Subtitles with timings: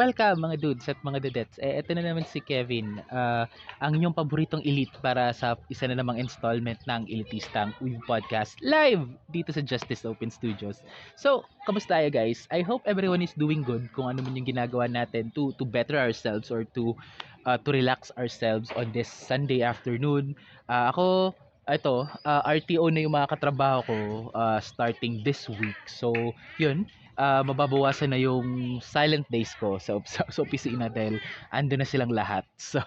[0.00, 1.60] Welcome mga dudes at mga dudets.
[1.60, 3.44] Eh, ito na naman si Kevin, ah,
[3.84, 9.04] ang inyong paboritong elite para sa isa na namang installment ng Elitistang Uy Podcast live
[9.28, 10.80] dito sa Justice Open Studios.
[11.20, 12.48] So, kamusta tayo guys?
[12.48, 16.00] I hope everyone is doing good kung ano man yung ginagawa natin to to better
[16.00, 16.96] ourselves or to
[17.44, 20.32] uh, to relax ourselves on this Sunday afternoon.
[20.64, 21.36] Ah, ako,
[21.68, 23.96] ito, ah, RTO na yung mga katrabaho ko
[24.32, 25.76] ah, starting this week.
[25.84, 26.16] So,
[26.56, 26.88] yun,
[27.20, 31.20] ah, mababawasan na yung silent days ko sa, sa, sa opisina dahil
[31.52, 32.44] ando na silang lahat.
[32.72, 32.80] So,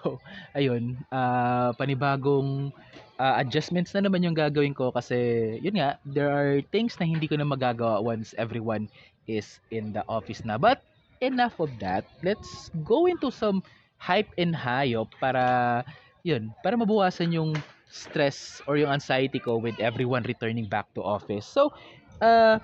[0.57, 2.73] ayun, ah, panibagong
[3.21, 5.15] ah, adjustments na naman yung gagawin ko kasi,
[5.61, 8.89] yun nga, there are things na hindi ko na magagawa once everyone
[9.29, 10.57] is in the office na.
[10.57, 10.81] But,
[11.23, 12.03] enough of that.
[12.19, 13.63] Let's go into some
[13.95, 15.83] hype and hayop para,
[16.27, 21.47] yun, para mabawasan yung stress or yung anxiety ko with everyone returning back to office.
[21.47, 21.71] So,
[22.19, 22.59] uh,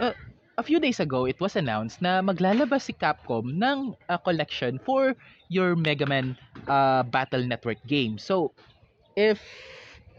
[0.00, 0.14] uh,
[0.58, 5.14] a few days ago, it was announced na maglalabas si Capcom ng uh, collection for
[5.48, 6.36] your Mega Man
[6.68, 8.18] uh, Battle Network game.
[8.18, 8.52] So,
[9.16, 9.40] if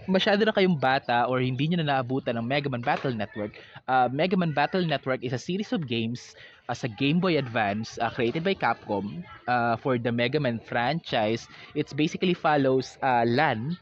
[0.05, 3.57] masyado na kayong bata or hindi nyo na naabutan ng Mega Man Battle Network,
[3.89, 6.35] uh, Mega Man Battle Network is a series of games
[6.69, 11.47] as a Game Boy Advance uh, created by Capcom uh, for the Mega Man franchise.
[11.73, 13.77] It's basically follows uh, LAN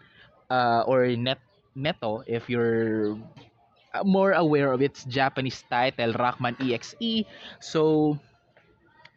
[0.49, 1.39] uh, or Net
[1.75, 3.52] Neto if you're uh,
[4.01, 7.29] more aware of its Japanese title, Rockman EXE.
[7.61, 8.17] So,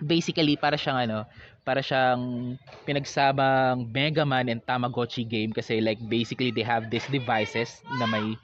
[0.05, 1.25] basically, para siyang ano,
[1.65, 7.81] para siyang pinagsamang Mega Man and Tamagotchi game kasi like basically they have these devices
[7.97, 8.37] na may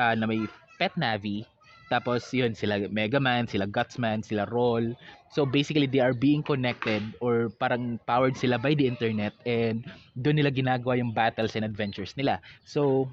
[0.00, 0.42] uh, na may
[0.80, 1.44] pet navi
[1.92, 4.96] tapos yun sila Mega Man, sila Gutsman, sila Roll.
[5.30, 9.84] So basically they are being connected or parang powered sila by the internet and
[10.16, 12.40] doon nila ginagawa yung battles and adventures nila.
[12.64, 13.06] So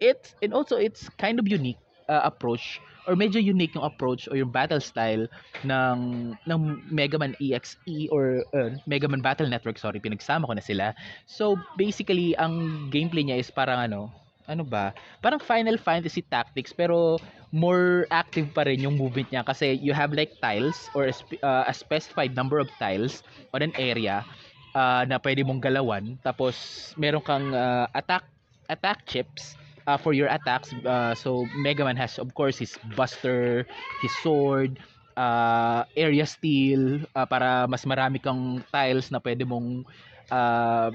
[0.00, 4.36] it's and also it's kind of unique uh, approach or medyo unique yung approach or
[4.36, 5.24] yung battle style
[5.64, 5.98] ng
[6.44, 6.60] ng
[6.92, 9.80] Mega Man EXE or uh, Mega Man Battle Network.
[9.80, 10.86] Sorry pinagsama ko na sila.
[11.24, 14.12] So basically ang gameplay niya is parang ano
[14.48, 14.96] ano ba?
[15.20, 17.20] Parang Final Fantasy Tactics pero
[17.52, 21.40] more active pa rin yung movement niya kasi you have like tiles or a, spe-
[21.40, 23.24] uh, a specified number of tiles
[23.56, 24.24] on an area
[24.76, 26.16] uh, na pwede mong galawan.
[26.20, 26.56] Tapos
[27.00, 28.24] meron kang uh, attack
[28.68, 29.56] attack chips
[29.88, 30.76] uh, for your attacks.
[30.84, 33.64] Uh, so Mega Man has of course his Buster,
[34.04, 34.76] his sword,
[35.16, 39.88] uh, area steal uh, para mas marami kang tiles na pwede mong
[40.28, 40.92] uh,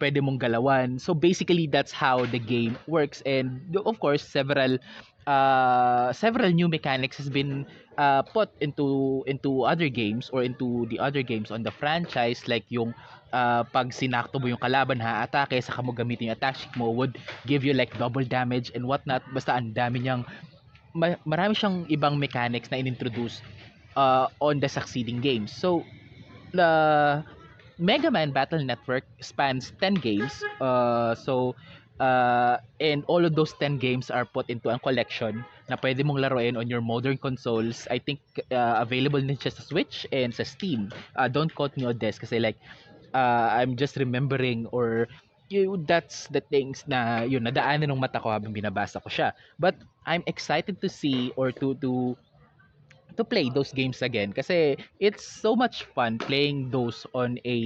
[0.00, 0.96] pwede mong galawan.
[0.98, 3.20] So basically that's how the game works.
[3.28, 4.80] And of course several
[5.28, 7.66] uh, several new mechanics has been
[8.00, 12.48] uh, put into into other games or into the other games on the franchise.
[12.48, 12.96] Like yung
[13.36, 16.90] uh, pag sinakto mo yung kalaban ha atake saka mo gamitin yung attack stick mo
[16.90, 19.22] would give you like double damage and whatnot.
[19.36, 20.24] Basta ang dami niyang
[20.96, 23.42] ma- marami siyang ibang mechanics na inintroduce
[23.96, 25.52] uh, on the succeeding games.
[25.52, 25.84] So
[26.52, 26.70] the
[27.80, 31.56] Mega Man Battle Network spans 10 games uh, so
[32.00, 36.20] uh, and all of those 10 games are put into a collection na pwede mong
[36.20, 37.88] laruin on your modern consoles.
[37.90, 38.20] I think
[38.52, 40.92] uh, available din siya sa Switch and sa Steam.
[41.16, 42.58] Uh, don't quote me on this kasi like
[43.14, 45.08] uh, I'm just remembering or
[45.48, 49.32] you, that's the things na yun nadaanan ng mata ko habang binabasa ko siya.
[49.58, 49.76] But
[50.06, 52.16] I'm excited to see or to to
[53.20, 57.58] to play those games again kasi it's so much fun playing those on a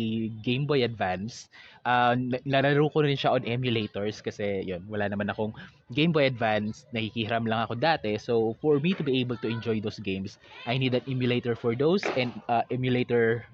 [0.43, 1.47] Game Boy Advance.
[1.87, 5.55] Uh, nalaro ko rin siya on emulators kasi yun, wala naman akong
[5.95, 8.19] Game Boy Advance, nakikihiram lang ako dati.
[8.19, 11.79] So for me to be able to enjoy those games, I need an emulator for
[11.79, 13.47] those and uh, emulator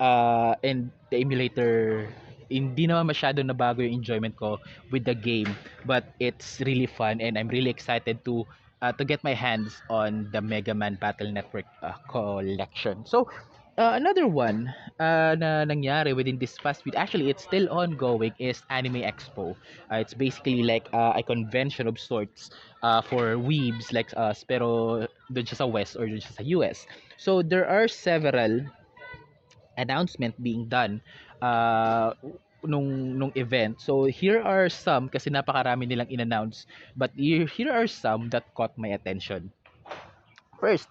[0.00, 2.12] uh, and the emulator
[2.50, 4.58] hindi naman masyado na bago yung enjoyment ko
[4.90, 5.48] with the game
[5.84, 8.46] but it's really fun and I'm really excited to
[8.82, 13.04] uh, to get my hands on the Mega Man Battle Network uh, collection.
[13.06, 13.28] So,
[13.78, 18.62] uh, another one uh, na nangyari within this past week, actually it's still ongoing, is
[18.70, 19.56] Anime Expo.
[19.92, 22.50] Uh, it's basically like uh, a convention of sorts
[22.82, 26.86] uh, for weebs like us, pero doon sa West or doon sa US.
[27.16, 28.64] So, there are several
[29.76, 31.00] announcement being done
[31.42, 32.12] uh,
[32.64, 33.80] nung nung event.
[33.80, 36.66] So here are some kasi napakarami nilang in-announce
[36.96, 39.50] but here, are some that caught my attention.
[40.60, 40.88] First,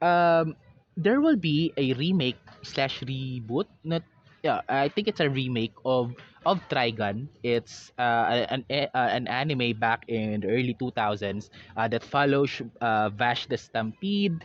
[0.00, 0.56] um,
[0.96, 3.66] there will be a remake slash reboot.
[3.84, 4.02] Not
[4.42, 7.28] yeah, I think it's a remake of of Trigun.
[7.42, 13.10] It's uh, an uh, an anime back in the early 2000s uh, that follows uh,
[13.10, 14.42] Vash the Stampede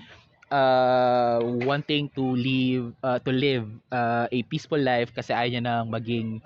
[0.52, 5.88] uh, wanting to live uh, to live uh, a peaceful life kasi ayaw niya nang
[5.92, 6.40] maging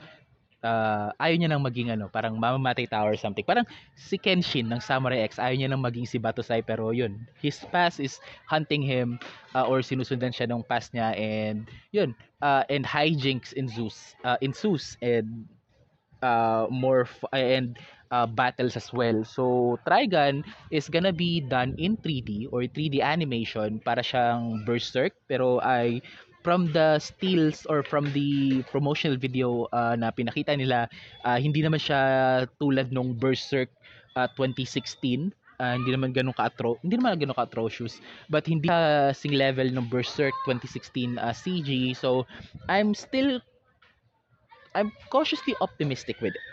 [0.61, 3.45] uh, ayaw niya nang maging ano, parang mamamatay tao or something.
[3.45, 3.65] Parang
[3.97, 7.99] si Kenshin ng Samurai X, ayaw niya nang maging si Batosai pero yun, his past
[7.99, 9.17] is hunting him
[9.53, 14.37] uh, or sinusundan siya ng past niya and yun, uh, and hijinks in Zeus, uh,
[14.41, 15.45] in Zeus and
[16.21, 17.77] uh, more f- and
[18.11, 19.23] uh, battles as well.
[19.23, 25.13] So, Trigun is gonna be done in 3D or 3D animation para siyang Berserk.
[25.27, 26.01] Pero ay
[26.41, 30.89] from the stills or from the promotional video uh, na pinakita nila,
[31.21, 32.01] uh, hindi naman siya
[32.57, 33.69] tulad nung Berserk
[34.17, 35.31] uh, 2016
[35.61, 38.01] uh, hindi naman ganun ka atro hindi naman ganun ka atrocious
[38.33, 42.25] but hindi uh, sing level ng Berserk 2016 uh, CG so
[42.65, 43.37] I'm still
[44.75, 46.45] I'm cautiously optimistic with it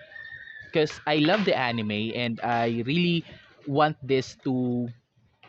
[0.66, 3.24] because I love the anime and I really
[3.66, 4.88] want this to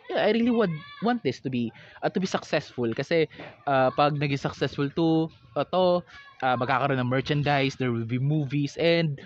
[0.10, 0.74] I really would
[1.04, 1.72] want this to be
[2.02, 3.30] uh, to be successful kasi
[3.70, 6.02] uh, pag naging successful to uh, to
[6.44, 9.20] uh, magkakaroon ng merchandise, there will be movies and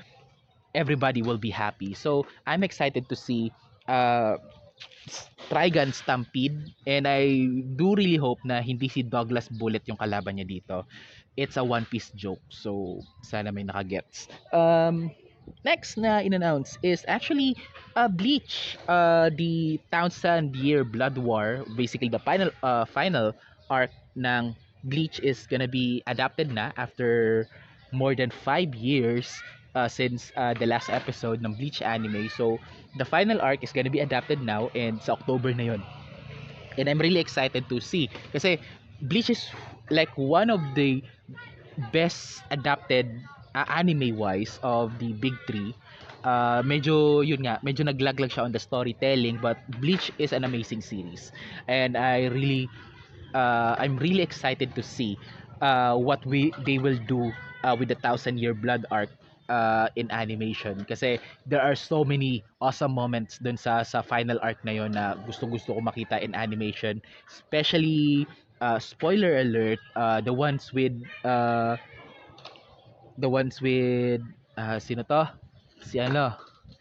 [0.75, 1.93] everybody will be happy.
[1.93, 3.53] So, I'm excited to see
[3.87, 4.37] uh,
[5.51, 7.45] Trigun Stampede and I
[7.77, 10.89] do really hope na hindi si Douglas Bullet yung kalaban niya dito.
[11.37, 12.41] It's a One Piece joke.
[12.49, 14.29] So, sana may nakagets.
[14.53, 15.11] Um,
[15.65, 17.57] next na in-announce is actually
[17.95, 23.33] uh, Bleach, uh, the Thousand Year Blood War, basically the final uh, final
[23.69, 27.47] arc ng Bleach is gonna be adapted na after
[27.91, 29.41] more than 5 years
[29.75, 32.29] uh, since uh, the last episode ng Bleach anime.
[32.29, 32.59] So,
[32.97, 35.81] the final arc is gonna be adapted now and sa October na yon.
[36.77, 38.57] And I'm really excited to see kasi
[39.01, 39.49] Bleach is
[39.89, 41.03] like one of the
[41.77, 43.07] best adapted
[43.55, 45.75] uh, anime wise of the big three.
[46.23, 50.79] Uh, medyo yun nga medyo naglaglag siya on the storytelling but Bleach is an amazing
[50.79, 51.31] series.
[51.67, 52.71] And I really
[53.33, 55.17] uh, I'm really excited to see
[55.61, 57.31] uh, what we they will do
[57.63, 59.09] uh, with the thousand year blood arc
[59.49, 60.85] uh, in animation.
[60.87, 65.15] Kasi there are so many awesome moments dun sa sa final arc na yon na
[65.27, 67.01] gustong gusto ko makita in animation.
[67.27, 68.27] Especially
[68.63, 70.95] uh, spoiler alert uh, the ones with
[71.27, 71.75] uh,
[73.17, 74.21] the ones with
[74.57, 75.29] uh, sino to?
[75.83, 76.33] Si ano?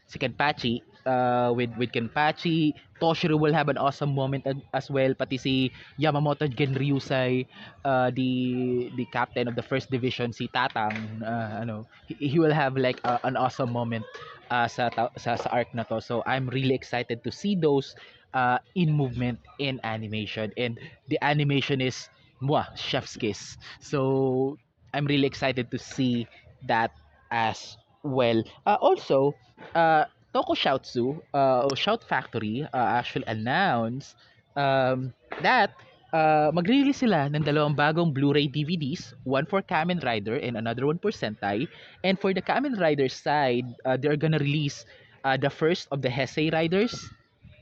[0.06, 5.14] Si Kenpachi uh, with with Kenpachi, Toshiro will have an awesome moment as well.
[5.14, 5.54] Pati si
[5.98, 7.46] Yamamoto Genryusai
[7.84, 11.88] uh, the the captain of the first division si Tatang uh, ano?
[12.06, 14.04] He, he will have like uh, an awesome moment
[14.52, 16.00] uh, sa, sa sa arc na to.
[16.00, 17.96] So I'm really excited to see those
[18.34, 22.08] uh, in movement in animation and the animation is
[22.42, 24.56] mwah, chef's kiss so
[24.94, 26.26] I'm really excited to see
[26.68, 26.92] that
[27.30, 28.42] as well.
[28.66, 29.34] Uh, also,
[29.74, 34.16] uh, Tokushoutsu uh, or Shout Factory uh, actually announced
[34.56, 35.72] um, that
[36.12, 40.98] uh, mag-release sila ng dalawang bagong Blu-ray DVDs, one for Kamen Rider and another one
[40.98, 41.68] for Sentai.
[42.04, 44.84] And for the Kamen Rider side, uh, they're gonna release
[45.24, 47.08] uh, the first of the Heisei Riders,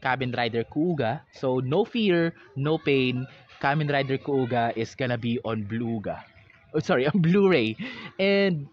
[0.02, 1.20] Kamen Rider Kuuga.
[1.32, 3.26] So no fear, no pain.
[3.60, 6.24] Kamen Rider Kuuga is gonna be on Bluga
[6.74, 7.76] oh, sorry, on Blu-ray.
[8.18, 8.68] And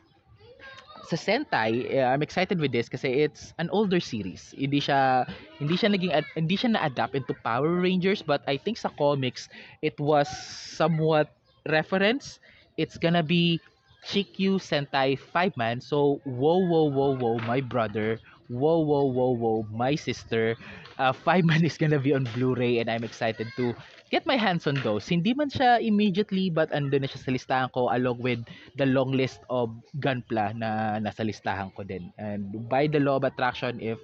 [1.07, 4.51] sa Sentai, uh, I'm excited with this kasi it's an older series.
[4.57, 5.23] Hindi siya
[5.55, 9.47] hindi siya naging hindi siya na-adapt into Power Rangers but I think sa comics
[9.79, 11.31] it was somewhat
[11.71, 12.43] reference.
[12.75, 13.63] It's gonna be
[14.03, 15.79] Chikyu Sentai 5 man.
[15.79, 20.55] So, whoa whoa whoa whoa my brother, whoa whoa whoa whoa my sister.
[20.97, 23.75] Uh, 5 man is gonna be on Blu-ray and I'm excited to
[24.09, 25.05] get my hands on those.
[25.05, 28.41] Hindi man siya immediately but andun na siya sa listahan ko along with
[28.81, 29.69] the long list of
[30.01, 32.09] gunpla na nasa listahan ko din.
[32.17, 34.01] And by the law of attraction, if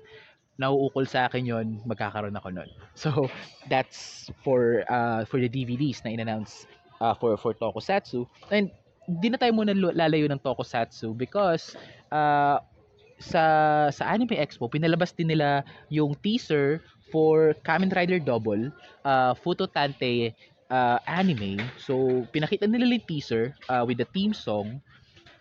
[0.62, 2.70] nauukol sa akin yon magkakaroon ako nun.
[2.94, 3.30] So,
[3.74, 6.70] that's for uh, for the DVDs na in-announce
[7.02, 8.30] uh, for, for Tokusatsu.
[8.54, 8.70] And
[9.04, 11.76] di na tayo muna lalayo ng Tokusatsu because
[12.14, 12.62] uh,
[13.24, 13.44] sa
[13.88, 18.74] sa Anime Expo pinalabas din nila yung teaser for Kamen Rider Double,
[19.06, 20.34] uh, Futotante
[20.74, 21.62] uh, anime.
[21.78, 24.82] So, pinakita nila yung teaser uh, with the theme song.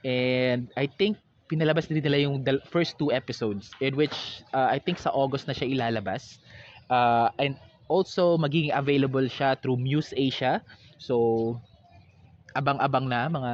[0.04, 1.16] And I think
[1.48, 5.56] pinalabas din nila yung first two episodes in which uh, I think sa August na
[5.56, 6.36] siya ilalabas.
[6.92, 7.56] Uh, and
[7.88, 10.60] also magiging available siya through Muse Asia.
[11.00, 11.56] So
[12.52, 13.52] abang-abang na mga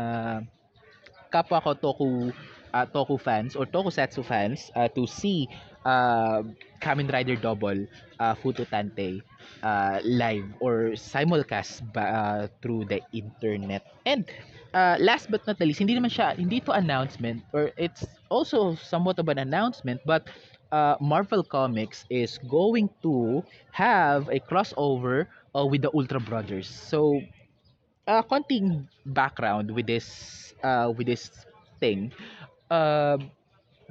[1.30, 2.10] kapwa ko toku
[2.74, 5.48] uh, toku fans or tokusatsu fans uh, to see
[5.84, 6.42] uh,
[6.80, 7.86] Kamen Rider Double
[8.20, 9.22] uh, Fututante
[9.62, 13.82] uh, live or simulcast ba, uh, through the internet.
[14.06, 14.24] And
[14.74, 19.18] uh, last but not least, hindi naman siya, hindi to announcement or it's also somewhat
[19.18, 20.28] of an announcement but
[20.72, 26.68] uh, Marvel Comics is going to have a crossover uh, with the Ultra Brothers.
[26.68, 27.20] So,
[28.06, 31.30] uh, konting background with this uh, with this
[31.80, 32.12] thing
[32.70, 33.18] uh,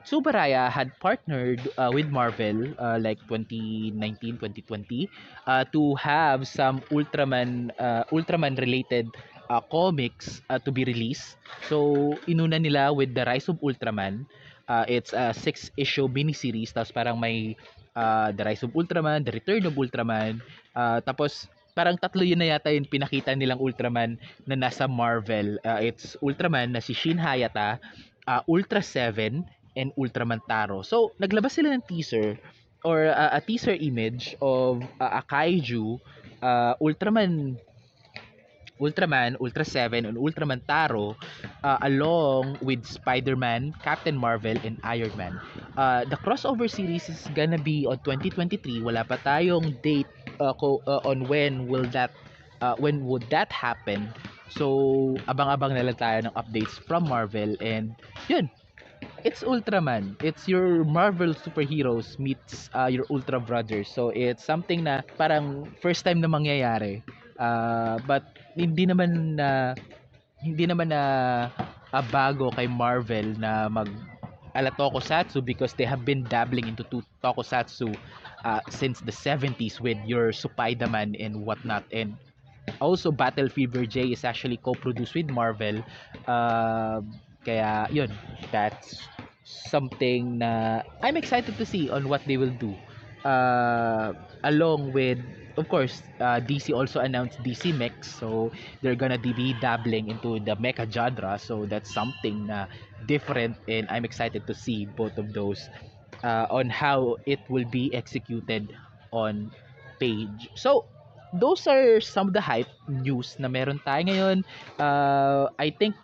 [0.08, 5.10] Tsubaraya had partnered uh, with Marvel uh, like 2019 2020
[5.48, 9.12] uh, to have some Ultraman uh, Ultraman related
[9.50, 11.36] uh, comics uh, to be released.
[11.68, 14.24] So inuna nila with the Rise of Ultraman.
[14.68, 17.56] Uh, it's a six issue miniseries tapos parang may
[17.96, 20.44] uh, The Rise of Ultraman, The Return of Ultraman,
[20.76, 25.56] uh, tapos parang tatlo yun na yata yung pinakita nilang Ultraman na nasa Marvel.
[25.64, 27.80] Uh, it's Ultraman na si Shin Hayata,
[28.28, 29.46] uh, Ultra 7,
[29.78, 30.82] and Ultraman Taro.
[30.82, 32.38] So, naglabas sila ng teaser
[32.86, 35.98] or uh, a teaser image of uh, a kaiju,
[36.42, 37.58] uh, Ultraman
[38.78, 41.18] Ultraman, Ultra 7, and Ultraman Taro
[41.64, 45.42] uh, along with Spider-Man, Captain Marvel, and Iron Man.
[45.76, 48.82] Uh, the crossover series is gonna be on 2023.
[48.86, 52.14] Wala pa tayong date uh, ko, uh, on when will that
[52.62, 54.14] uh, when would that happen.
[54.50, 57.96] So, abang-abang na lang tayo ng updates from Marvel and
[58.32, 58.48] yun,
[59.24, 60.16] it's Ultraman.
[60.24, 63.89] It's your Marvel superheroes meets uh, your Ultra Brothers.
[63.89, 67.04] So it's something na parang first time na mangyayari.
[67.38, 68.25] Uh, but
[68.58, 69.74] hindi naman na
[70.42, 71.01] hindi naman na
[71.94, 73.89] uh, bago kay Marvel na mag
[74.58, 76.82] ala tokusatsu because they have been dabbling into
[77.22, 77.94] tokusatsu
[78.42, 82.18] uh, since the 70s with your Spider-Man and whatnot and
[82.82, 85.82] also Battle Fever J is actually co-produced with Marvel
[86.28, 87.02] uh,
[87.46, 88.20] kaya yun
[88.52, 89.10] that's
[89.44, 92.78] something na I'm excited to see on what they will do
[93.26, 95.20] uh, along with
[95.58, 98.52] of course, uh, DC also announced DC Mech, so
[98.84, 101.40] they're gonna be dabbling into the mecha genre.
[101.40, 102.68] So that's something uh,
[103.08, 105.68] different, and I'm excited to see both of those
[106.24, 108.74] uh, on how it will be executed
[109.12, 109.52] on
[110.00, 110.50] page.
[110.56, 110.86] So
[111.34, 114.38] those are some of the hype news na meron tayo ngayon.
[114.80, 115.96] Uh, I think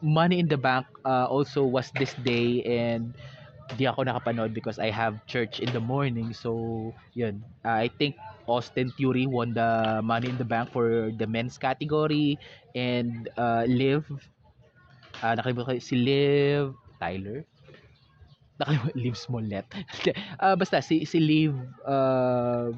[0.00, 3.12] Money in the Bank uh, also was this day and
[3.76, 6.32] di ako nakapanood because I have church in the morning.
[6.32, 7.44] So, yun.
[7.62, 8.16] Uh, I think
[8.48, 12.40] Austin Theory won the Money in the Bank for the men's category
[12.74, 14.08] and uh, Liv
[15.22, 17.44] uh, nakalimutan si Liv Tyler
[18.58, 19.66] nakalimutan Liv Smollett
[20.44, 21.52] uh, basta si si Liv
[21.86, 22.72] uh,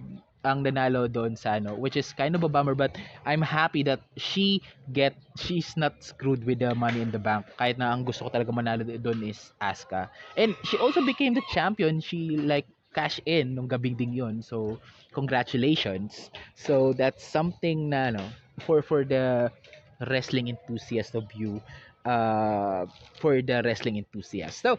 [0.44, 2.94] ang nanalo doon sa ano which is kind of a bummer but
[3.24, 4.60] I'm happy that she
[4.92, 8.30] get she's not screwed with the money in the bank kahit na ang gusto ko
[8.34, 13.56] talaga manalo doon is Asuka and she also became the champion she like cash in
[13.56, 14.44] nung gabing ding yun.
[14.44, 14.76] So,
[15.16, 16.28] congratulations.
[16.54, 18.24] So, that's something na, no,
[18.60, 19.48] for, for the
[20.10, 21.62] wrestling enthusiast of you,
[22.04, 22.86] uh,
[23.20, 24.60] for the wrestling enthusiast.
[24.60, 24.78] So,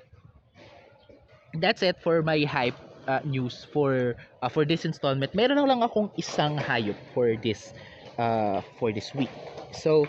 [1.55, 2.75] that's it for my hype
[3.07, 5.33] uh, news for uh, for this installment.
[5.35, 7.73] Meron lang akong isang hayop for this
[8.17, 9.31] uh, for this week.
[9.73, 10.05] So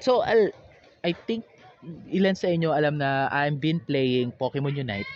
[0.00, 0.50] so I'll,
[1.04, 1.44] I think
[2.08, 5.08] ilan sa inyo alam na I've been playing Pokemon Unite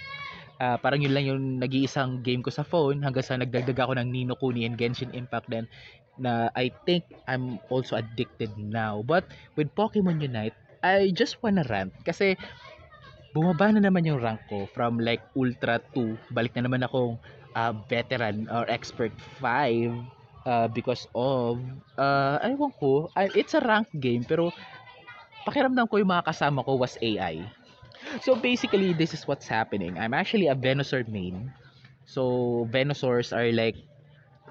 [0.60, 4.08] uh, parang yun lang yung nag-iisang game ko sa phone hanggang sa nagdagdag ako ng
[4.10, 5.66] Nino Kuni and Genshin Impact then
[6.18, 9.06] na I think I'm also addicted now.
[9.06, 12.34] But with Pokemon Unite, I just wanna rant kasi
[13.34, 17.16] bumaba na naman yung rank ko from like Ultra 2, balik na naman akong
[17.54, 19.92] uh, veteran or expert 5
[20.48, 21.60] uh, because of
[22.00, 24.50] uh, aywan ko, I, it's a rank game pero
[25.46, 27.44] pakiramdam ko yung mga kasama ko was AI
[28.20, 29.98] so basically, this is what's happening.
[29.98, 31.52] I'm actually a Venusaur main.
[32.06, 33.76] So, Venusaurs are like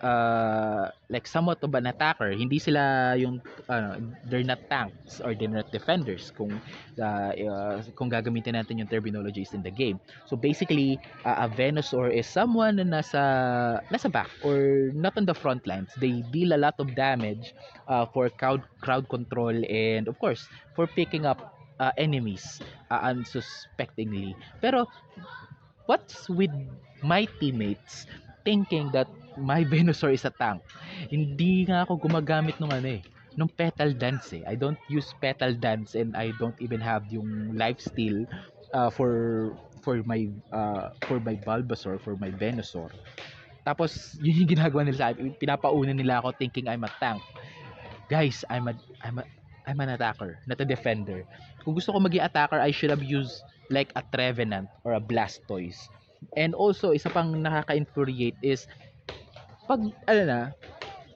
[0.01, 2.31] uh, like somewhat of an attacker.
[2.31, 6.59] Hindi sila yung uh, they're not tanks or they're not defenders kung
[6.99, 9.99] uh, uh, kung gagamitin natin yung terminologies in the game.
[10.25, 13.23] So basically, uh, a Venusaur is someone na nasa
[13.91, 15.91] nasa back or not on the front lines.
[15.99, 17.53] They deal a lot of damage
[17.87, 22.61] uh, for crowd crowd control and of course for picking up uh, enemies
[22.91, 24.35] uh, unsuspectingly.
[24.61, 24.87] Pero
[25.85, 26.51] what's with
[27.03, 28.05] my teammates
[28.45, 29.07] thinking that
[29.38, 30.62] my Venusaur is a tank?
[31.10, 33.01] Hindi nga ako gumagamit ng ano eh,
[33.38, 34.44] nung petal dance eh.
[34.50, 38.25] I don't use petal dance and I don't even have yung life steal
[38.74, 39.53] uh, for
[39.86, 42.91] for my uh, for my Bulbasaur, for my Venusaur.
[43.67, 45.12] Tapos, yun yung ginagawa nila.
[45.38, 47.20] Pinapauna nila ako thinking I'm a tank.
[48.08, 49.25] Guys, I'm a, I'm a,
[49.67, 51.27] I'm an attacker, not a defender.
[51.63, 55.91] Kung gusto ko maging attacker, I should have used like a Trevenant or a Blastoise.
[56.39, 58.65] And also, isa pang nakaka-infuriate is
[59.67, 60.39] pag, ano na,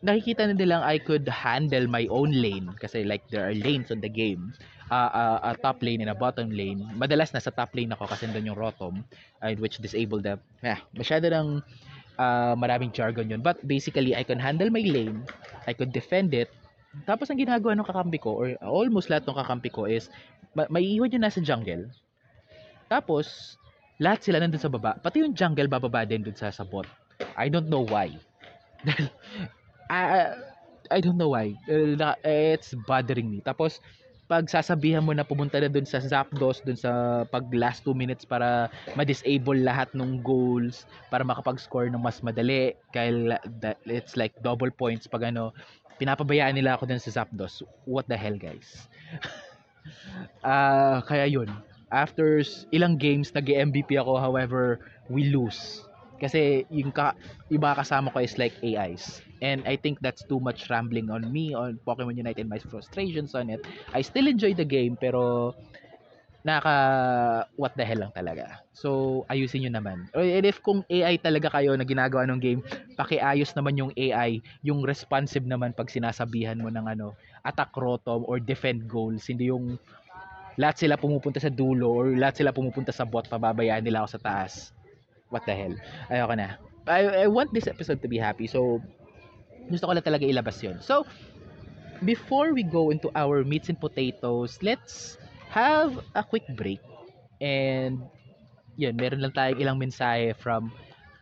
[0.01, 4.01] nakikita na nilang I could handle my own lane kasi like there are lanes on
[4.01, 4.49] the game
[4.89, 8.25] uh, uh, a top lane and a bottom lane madalas nasa top lane ako kasi
[8.25, 9.05] nandun yung Rotom
[9.45, 11.61] uh, which disabled the yeah, masyado ng
[12.17, 15.21] uh, maraming jargon yun but basically I can handle my lane
[15.69, 16.49] I could defend it
[17.07, 20.11] tapos ang ginagawa ng kakampi ko or almost lahat ng kakampi ko is
[20.51, 21.87] ma- maiiwan yun nasa jungle.
[22.91, 23.55] Tapos,
[23.95, 24.99] lahat sila nandun sa baba.
[24.99, 26.67] Pati yung jungle bababa din dun sa, sa.
[27.39, 28.11] I don't know why.
[29.89, 30.35] I,
[30.91, 31.55] I don't know why.
[31.69, 33.41] Uh, It's bothering me.
[33.43, 33.79] Tapos,
[34.31, 38.23] pag sasabihan mo na pumunta na dun sa Zapdos, dun sa pag last 2 minutes
[38.23, 43.37] para ma-disable lahat ng goals, para makapag-score ng mas madali, kaya
[43.87, 45.51] it's like double points pag ano,
[45.99, 47.59] pinapabayaan nila ako dun sa Zapdos.
[47.83, 48.87] What the hell, guys?
[50.43, 51.49] Ah, kaya yun.
[51.91, 52.39] After
[52.71, 54.79] ilang games, nag-MVP ako, however,
[55.11, 55.83] we lose.
[56.21, 57.17] Kasi yung, ka,
[57.49, 59.25] mga kasama ko is like AIs.
[59.41, 63.33] And I think that's too much rambling on me, on Pokemon Unite and my frustrations
[63.33, 63.59] on it.
[63.89, 65.51] I still enjoy the game, pero
[66.41, 68.61] naka what the hell lang talaga.
[68.73, 70.09] So, ayusin nyo naman.
[70.17, 72.61] And if kung AI talaga kayo na ginagawa ng game,
[72.97, 77.13] pakiayos naman yung AI, yung responsive naman pag sinasabihan mo ng ano,
[77.45, 79.77] attack rotom or defend goals, hindi yung
[80.57, 84.21] lahat sila pumupunta sa dulo or lahat sila pumupunta sa bot, pababayaan nila ako sa
[84.21, 84.73] taas.
[85.31, 85.75] What the hell?
[86.11, 86.59] Ayoko na.
[86.85, 88.47] I, I want this episode to be happy.
[88.47, 88.81] So,
[89.71, 90.79] gusto ko lang talaga ilabas yun.
[90.83, 91.05] So,
[92.05, 95.17] before we go into our meats and potatoes, let's
[95.49, 96.81] have a quick break.
[97.41, 98.01] And,
[98.77, 100.71] yun, meron lang tayong ilang mensahe from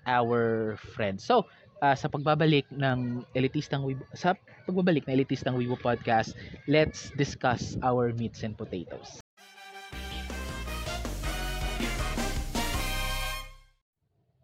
[0.07, 1.23] our friends.
[1.25, 1.45] So,
[1.83, 4.35] ah, sa pagbabalik ng elitistang Weibo, sa
[4.67, 6.35] pagbabalik ng elitistang Weibo podcast,
[6.67, 9.21] let's discuss our meats and potatoes.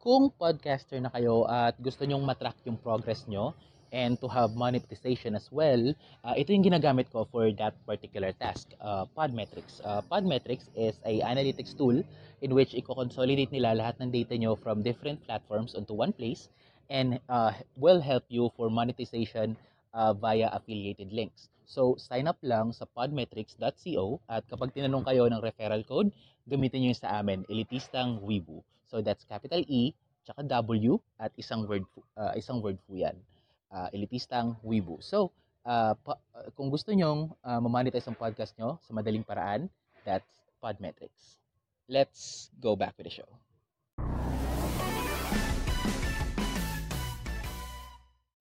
[0.05, 3.57] Kung podcaster na kayo at gusto nyong matrack yung progress nyo
[3.89, 5.81] and to have monetization as well,
[6.21, 9.81] uh, ito yung ginagamit ko for that particular task, uh, Podmetrics.
[9.81, 12.05] Uh, Podmetrics is a analytics tool
[12.45, 16.53] in which i-consolidate nila lahat ng data nyo from different platforms onto one place
[16.93, 19.57] and uh, will help you for monetization
[19.97, 21.49] uh, via affiliated links.
[21.65, 26.13] So, sign up lang sa podmetrics.co at kapag tinanong kayo ng referral code,
[26.45, 28.61] gamitin nyo yung sa amin, Elitistang Weibo.
[28.95, 29.91] So, that's capital E,
[30.23, 31.83] tsaka W, at isang word,
[32.15, 33.19] uh, isang word po yan.
[33.67, 35.03] Uh, Elitistang Weibo.
[35.03, 35.35] So,
[35.67, 39.67] uh, pa- uh, kung gusto nyong uh, mamonetize ang podcast nyo sa madaling paraan,
[40.07, 41.43] that's Podmetrics.
[41.91, 43.27] Let's go back with the show.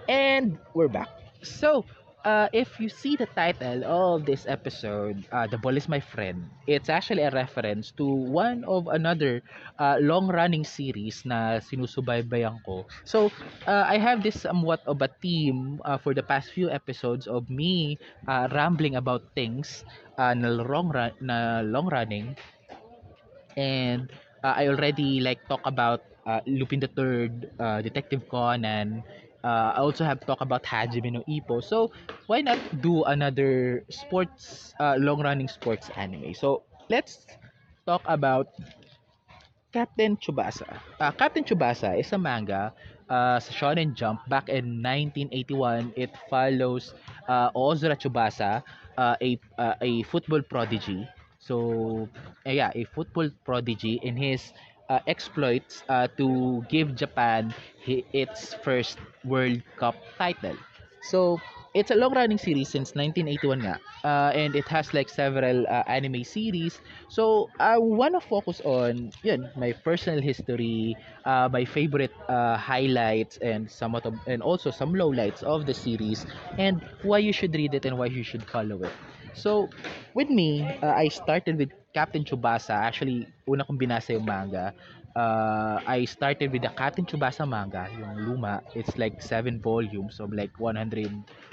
[0.07, 1.11] And we're back.
[1.43, 1.83] So,
[2.25, 6.49] uh, if you see the title of this episode, uh, The Ball is My Friend,
[6.67, 9.43] it's actually a reference to one of another
[9.79, 12.87] uh, long-running series na sinusubaybayan ko.
[13.05, 13.31] So,
[13.67, 17.49] uh, I have this somewhat of a theme uh, for the past few episodes of
[17.51, 19.85] me uh, rambling about things
[20.19, 22.37] uh, na long run na long running
[23.57, 24.11] and
[24.43, 29.05] uh, I already like talk about uh, Lupin the Third, uh, Detective Conan.
[29.45, 31.63] Uh, I also have talk about Hajime no Ippo.
[31.63, 31.93] So
[32.27, 36.33] why not do another sports, uh, long-running sports anime?
[36.35, 37.27] So let's
[37.87, 38.49] talk about
[39.73, 40.81] Captain Tsubasa.
[41.01, 42.73] Uh, Captain Tsubasa is a manga
[43.11, 45.93] uh, sa Shonen Jump back in 1981.
[45.99, 46.95] It follows
[47.29, 47.51] uh,
[47.99, 48.63] Tsubasa,
[48.97, 51.09] uh, a uh, a football prodigy.
[51.43, 52.09] So,
[52.47, 54.53] uh, yeah, a football prodigy in his
[54.89, 57.53] uh, exploits uh, to give Japan
[57.87, 60.57] its first World Cup title.
[61.01, 61.43] So,
[61.75, 63.81] it's a long-running series since 1981 nga.
[64.05, 66.81] Uh, and it has like several uh, anime series.
[67.09, 73.71] So, I wanna focus on, yun, my personal history, uh, my favorite uh, highlights, and
[73.71, 76.27] somewhat of, and also some lowlights of the series,
[76.59, 78.93] and why you should read it and why you should follow it.
[79.33, 79.73] So,
[80.15, 82.71] with me, uh, I started with Captain Tsubasa.
[82.75, 84.73] Actually, una kong binasa yung manga.
[85.15, 88.63] Uh, I started with the Captain Tsubasa manga, yung luma.
[88.75, 91.07] It's like seven volumes of like 100,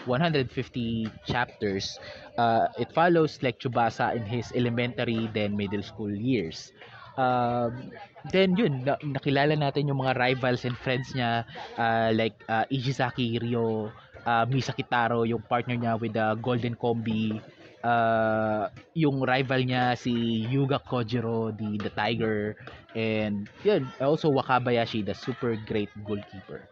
[0.05, 1.99] 150 chapters.
[2.37, 6.71] Uh, it follows like Tsubasa in his elementary then middle school years.
[7.17, 7.93] Um,
[8.33, 11.45] then yun, na- nakilala natin yung mga rivals and friends niya
[11.77, 13.93] uh, like uh, Ijizaki Ryo,
[14.25, 17.37] uh, Misaki Taro, yung partner niya with the Golden Combi,
[17.83, 22.55] uh, yung rival niya si Yuga Kojiro, the, the Tiger,
[22.95, 26.67] and yun, also Wakabayashi, the super great goalkeeper.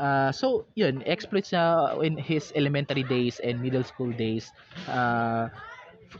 [0.00, 4.52] Uh, so, yun, exploits niya in his elementary days and middle school days.
[4.88, 5.48] Uh,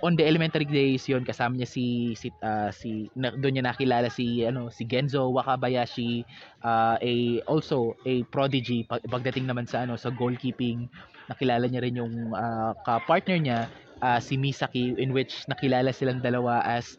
[0.02, 4.06] on the elementary days yun kasama niya si si uh, si na, doon niya nakilala
[4.06, 6.22] si ano si Genzo Wakabayashi
[6.62, 10.86] uh, a also a prodigy pag, pagdating naman sa ano sa goalkeeping
[11.26, 13.60] nakilala niya rin yung uh, ka-partner niya
[14.02, 16.96] uh, si Misaki in which nakilala silang dalawa as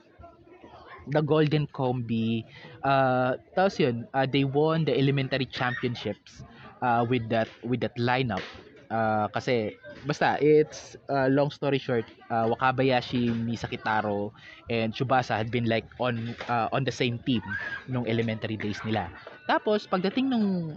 [1.10, 2.46] the Golden Combi
[2.86, 6.44] uh, tapos yun uh, they won the elementary championships
[6.82, 8.46] uh, with that with that lineup
[8.92, 9.72] Uh, kasi
[10.04, 14.36] basta it's uh, long story short, uh, Wakabayashi, Misaki Taro
[14.68, 17.40] and Tsubasa had been like on uh, on the same team
[17.88, 19.08] nung elementary days nila.
[19.48, 20.76] Tapos pagdating nung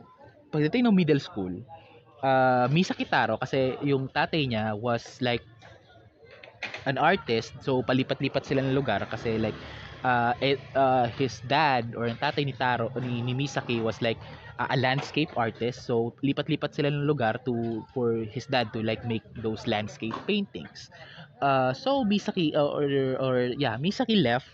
[0.54, 1.50] pagdating ng middle school,
[2.22, 5.42] uh, Misaki Taro kasi yung tatay niya was like
[6.84, 9.56] an artist so palipat-lipat sila ng lugar kasi like
[10.04, 14.20] uh, eh, uh, his dad or ang tatay ni Taro ni, ni Misaki was like
[14.60, 15.84] uh, a landscape artist.
[15.88, 20.90] So lipat-lipat sila ng lugar to for his dad to like make those landscape paintings.
[21.42, 22.88] Uh, so Misaki uh, or
[23.20, 24.48] or yeah Misaki left.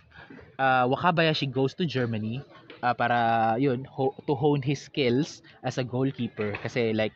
[0.58, 2.44] Uh, Wakabayashi goes to Germany
[2.82, 6.58] uh, para yun ho- to hone his skills as a goalkeeper.
[6.60, 7.12] Kasi like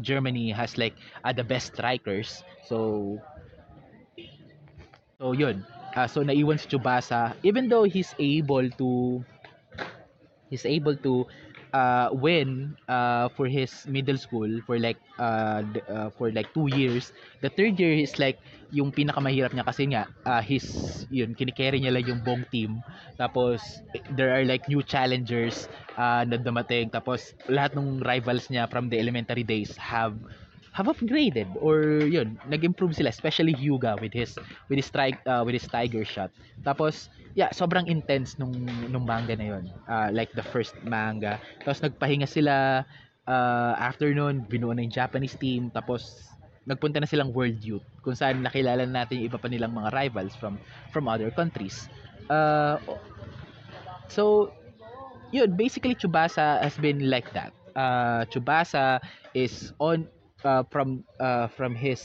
[0.00, 2.42] Germany has like uh, the best strikers.
[2.68, 3.18] So
[5.22, 5.62] so yun
[5.94, 9.22] uh, so naiwan si Tsubasa even though he's able to
[10.50, 11.26] he's able to
[11.72, 17.12] uh, win uh, for his middle school for like uh, uh, for like two years.
[17.40, 18.36] The third year is like
[18.72, 20.64] yung pinakamahirap niya kasi nga uh, his
[21.08, 22.84] yun kinikerry niya lang yung buong team.
[23.16, 23.80] Tapos
[24.12, 26.92] there are like new challengers uh, na dumating.
[26.92, 30.12] Tapos lahat ng rivals niya from the elementary days have
[30.72, 34.36] have upgraded or yun nag-improve sila especially Hyuga with his
[34.72, 36.32] with his strike uh, with his tiger shot.
[36.64, 38.52] Tapos yeah sobrang intense nung
[38.88, 39.64] nung manga na yun.
[39.86, 41.36] Uh, like the first manga.
[41.64, 42.84] Tapos nagpahinga sila
[43.28, 45.68] uh, after nun binuo na yung Japanese team.
[45.70, 46.32] Tapos
[46.64, 50.32] nagpunta na silang World Youth kung saan nakilala natin yung iba pa nilang mga rivals
[50.38, 50.56] from
[50.94, 51.86] from other countries.
[52.32, 52.80] Uh,
[54.08, 54.52] so
[55.32, 57.52] yun basically Tsubasa has been like that.
[57.76, 59.00] Uh, Tsubasa
[59.34, 60.08] is on
[60.44, 62.00] uh, from uh, from his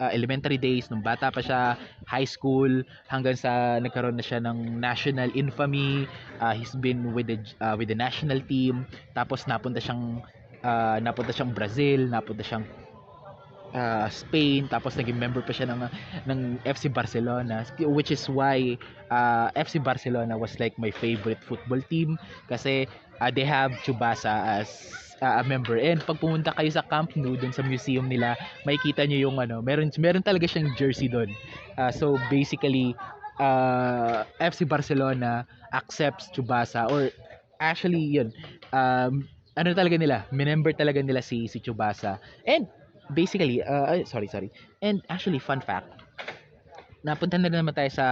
[0.00, 4.78] uh, elementary days nung bata pa siya, high school hanggang sa nagkaroon na siya ng
[4.80, 6.06] national infamy.
[6.40, 8.84] Uh, he's been with the uh, with the national team.
[9.16, 10.20] Tapos napunta siyang
[10.64, 12.64] uh, napunta siyang Brazil, napunta siyang
[13.74, 15.86] uh, Spain tapos naging member pa siya ng
[16.28, 18.76] ng FC Barcelona which is why
[19.10, 22.16] uh, FC Barcelona was like my favorite football team
[22.48, 22.86] kasi
[23.20, 24.68] uh, they have Tsubasa as
[25.22, 25.76] uh, a member.
[25.78, 28.36] And pag pumunta kayo sa Camp Nou dun sa museum nila,
[28.68, 31.30] makikita niyo yung ano, meron meron talaga siyang jersey doon.
[31.78, 32.96] Uh, so basically
[33.40, 37.12] uh, FC Barcelona accepts Tsubasa or
[37.60, 38.32] actually yun
[38.72, 39.24] um,
[39.56, 42.20] ano talaga nila, member talaga nila si si Tsubasa.
[42.44, 42.68] And
[43.14, 44.50] basically, uh, sorry, sorry.
[44.82, 45.88] And actually, fun fact,
[47.06, 48.06] napunta na naman tayo sa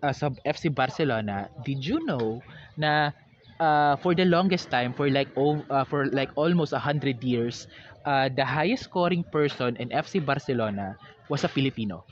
[0.00, 1.52] uh, sa FC Barcelona.
[1.66, 2.40] Did you know
[2.78, 3.12] na
[3.60, 7.66] uh, for the longest time, for like uh, for like almost a hundred years,
[8.04, 10.96] uh, the highest scoring person in FC Barcelona
[11.28, 12.04] was a Filipino.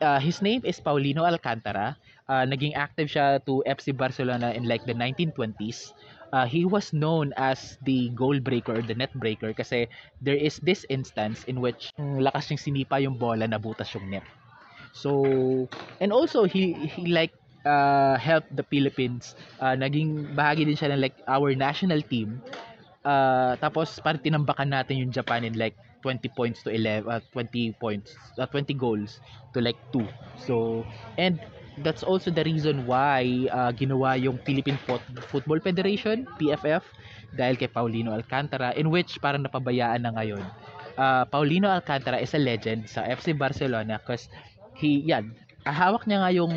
[0.00, 1.96] Uh, his name is Paulino Alcantara.
[2.28, 5.94] Uh, naging active siya to FC Barcelona in like the 1920s
[6.32, 9.88] uh, he was known as the goal breaker or the net breaker kasi
[10.20, 14.28] there is this instance in which lakas niyang sinipa yung bola nabutas yung net.
[14.92, 15.68] So
[16.00, 17.32] and also he he like
[17.64, 22.42] uh, helped the Philippines uh, naging bahagi din siya ng like our national team.
[23.06, 27.72] Uh, tapos parang tinambakan natin yung Japan in like 20 points to 11 uh, 20
[27.78, 29.22] points uh, 20 goals
[29.54, 30.84] to like 2 so
[31.16, 31.38] and
[31.78, 36.82] that's also the reason why uh, ginawa yung Philippine Fo- Football Federation, PFF,
[37.30, 40.42] dahil kay Paulino Alcantara, in which parang napabayaan na ngayon.
[40.98, 44.26] Uh, Paulino Alcantara is a legend sa FC Barcelona because
[44.74, 46.54] he, yan, hawak niya nga yung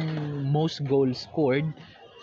[0.52, 1.74] most goals scored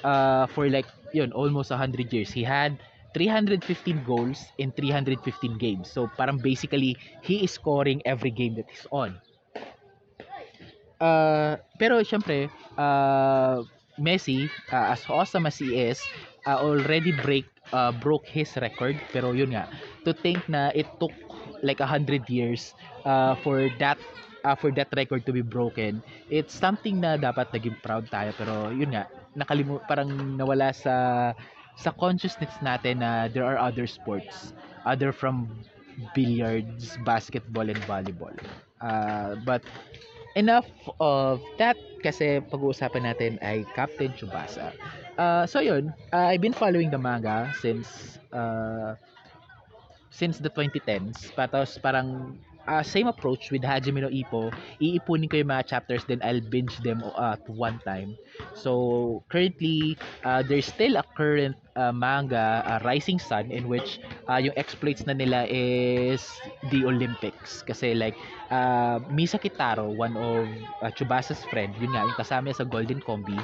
[0.04, 2.30] uh, for like, yun, almost 100 years.
[2.32, 2.78] He had
[3.14, 5.90] 315 goals in 315 games.
[5.90, 9.20] So parang basically, he is scoring every game that he's on.
[11.00, 13.62] Uh, pero syempre, uh,
[13.98, 16.08] Messi, uh, as awesome as he is,
[16.46, 18.98] uh, already break uh, broke his record.
[19.12, 19.70] Pero yun nga,
[20.04, 21.14] to think na it took
[21.62, 22.74] like a hundred years
[23.06, 23.98] uh, for that
[24.44, 28.32] uh, for that record to be broken, it's something na dapat naging proud tayo.
[28.36, 30.94] Pero yun nga, nakalimu parang nawala sa
[31.78, 34.52] sa consciousness natin na there are other sports
[34.86, 35.46] other from
[36.14, 38.34] billiards, basketball, and volleyball.
[38.80, 39.62] Uh, but
[40.36, 40.68] enough
[41.00, 44.70] of that kasi pag-uusapan natin ay Captain Tsubasa.
[45.18, 48.94] Uh, so yun, uh, I've been following the manga since uh,
[50.10, 51.30] since the 2010s.
[51.34, 54.52] Patos parang uh, same approach with Hajime no Ippo.
[54.78, 58.14] Iipunin ko yung mga chapters then I'll binge them uh, at one time.
[58.54, 64.36] So currently uh, there's still a current uh, manga uh, Rising Sun in which uh,
[64.36, 66.22] yung exploits na nila is
[66.70, 68.14] the Olympics kasi like
[68.52, 70.46] uh, Misa Kitaro one of
[70.84, 73.38] uh, Chubasa's friend yun nga yung kasama sa Golden Combi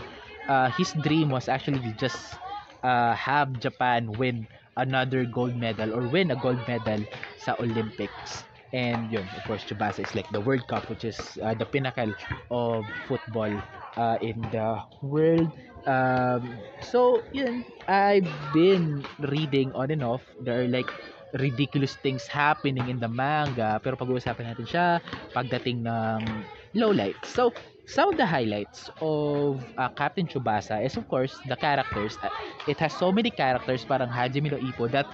[0.48, 2.36] uh, his dream was actually just
[2.82, 7.02] uh, have Japan win another gold medal or win a gold medal
[7.38, 11.54] sa Olympics And yun, of course, Tsubasa is like the World Cup, which is uh,
[11.54, 12.10] the pinnacle
[12.50, 13.54] of football
[13.96, 15.54] uh, in the world.
[15.86, 20.26] Um, so, yun, I've been reading on and off.
[20.42, 20.90] There are like
[21.38, 23.78] ridiculous things happening in the manga.
[23.82, 24.86] Pero pag-uusapan natin siya
[25.30, 27.30] pagdating ng lowlights.
[27.30, 27.54] So,
[27.86, 32.18] some of the highlights of uh, Captain Tsubasa is of course the characters.
[32.22, 32.34] Uh,
[32.66, 35.06] it has so many characters parang Hajime no Ippo that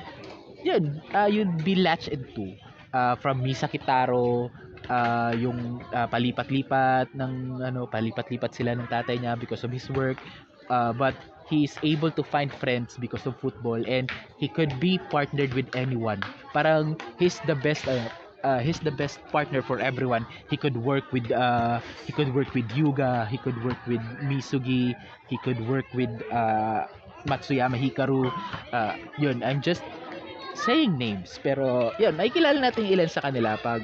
[0.62, 2.57] yun, uh, you'd be latched into
[2.92, 4.50] uh, from Misa Kitaro
[4.88, 10.18] uh, yung uh, palipat-lipat ng ano palipat-lipat sila ng tatay niya because of his work.
[10.70, 11.14] Uh, but
[11.50, 14.07] he's able to find friends because of football and
[14.38, 16.22] he could be partnered with anyone.
[16.55, 18.07] Parang he's the best uh,
[18.46, 20.26] uh, he's the best partner for everyone.
[20.48, 24.94] He could work with uh, he could work with Yuga he could work with Misugi
[25.26, 26.87] he could work with uh,
[27.26, 28.31] Matsuyama Hikaru.
[28.72, 29.83] Uh, yun I'm just
[30.55, 33.83] saying names pero yun makikilala natin ilan sa kanila pag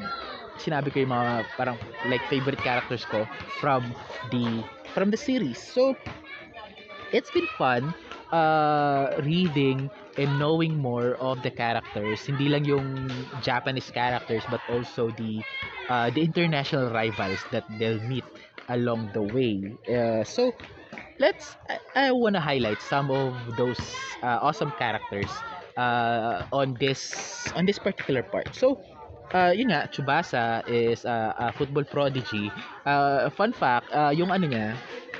[0.56, 1.76] sinabi ko yung mga parang
[2.08, 3.28] like favorite characters ko
[3.60, 3.92] from
[4.32, 4.64] the
[4.96, 5.60] from the series.
[5.60, 5.94] So
[7.12, 7.94] it's been fun
[8.32, 12.24] uh, reading and knowing more of the characters.
[12.24, 13.08] Hindi lang yung
[13.40, 15.44] Japanese characters but also the
[15.88, 18.24] uh, the international rivals that they'll meet
[18.68, 19.60] along the way.
[19.88, 20.52] Uh, so
[21.18, 23.80] let's I, I want to highlight some of those
[24.22, 25.30] uh, awesome characters
[25.76, 27.12] uh, on this
[27.54, 28.50] on this particular part.
[28.56, 28.80] So,
[29.32, 32.50] uh, yun nga, Tsubasa is uh, a football prodigy.
[32.84, 34.74] Uh, fun fact, uh, yung ano niya,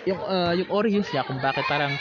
[0.09, 1.95] yung uh, yung origins niya kung bakit parang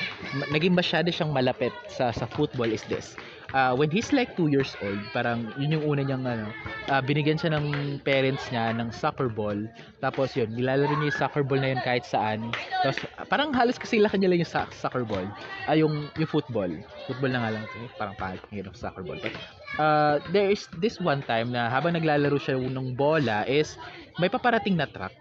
[0.51, 3.15] naging masyado siyang malapit sa sa football is this.
[3.53, 6.49] Uh, when he's like 2 years old, parang yun yung una niyang ano,
[6.89, 9.57] uh, binigyan siya ng parents niya ng soccer ball.
[10.01, 12.49] Tapos yun, nilalaro niya yung soccer ball na yun kahit saan.
[12.81, 12.97] Tapos
[13.29, 15.25] parang halos kasi laki niya lang yung sa- soccer ball.
[15.69, 16.71] Ay, uh, yung, yung football.
[17.05, 17.63] Football na nga lang.
[17.77, 19.19] Eh, parang pangit ng soccer ball.
[19.21, 19.33] But,
[19.77, 23.77] uh, there is this one time na habang naglalaro siya ng bola is
[24.17, 25.13] may paparating na truck.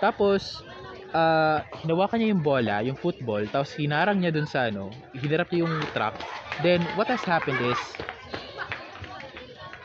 [0.00, 0.64] Tapos,
[1.14, 5.64] uh, hinawakan niya yung bola, yung football, tapos hinarang niya dun sa ano, hinarap niya
[5.64, 6.18] yung truck.
[6.60, 7.80] Then, what has happened is,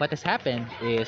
[0.01, 1.07] what has happened is,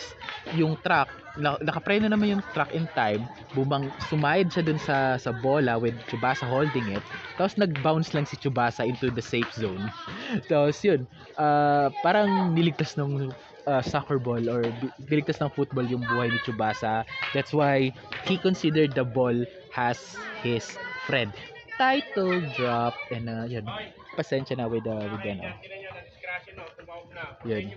[0.54, 3.26] yung truck, na, nakapreno naman yung truck in time,
[3.58, 7.04] bumang, sumayad siya dun sa, sa bola with Chubasa holding it,
[7.36, 9.90] tapos nag-bounce lang si Chubasa into the safe zone.
[10.52, 13.34] tapos yun, uh, parang niligtas ng
[13.66, 14.66] uh, soccer ball or
[15.10, 17.06] niligtas ng football yung buhay ni Chubasa.
[17.34, 17.94] That's why
[18.26, 19.36] he considered the ball
[19.72, 21.34] has his friend.
[21.78, 23.66] Title drop and uh, yun.
[24.18, 25.50] Pasensya na with uh, with ano.
[27.44, 27.72] Yun.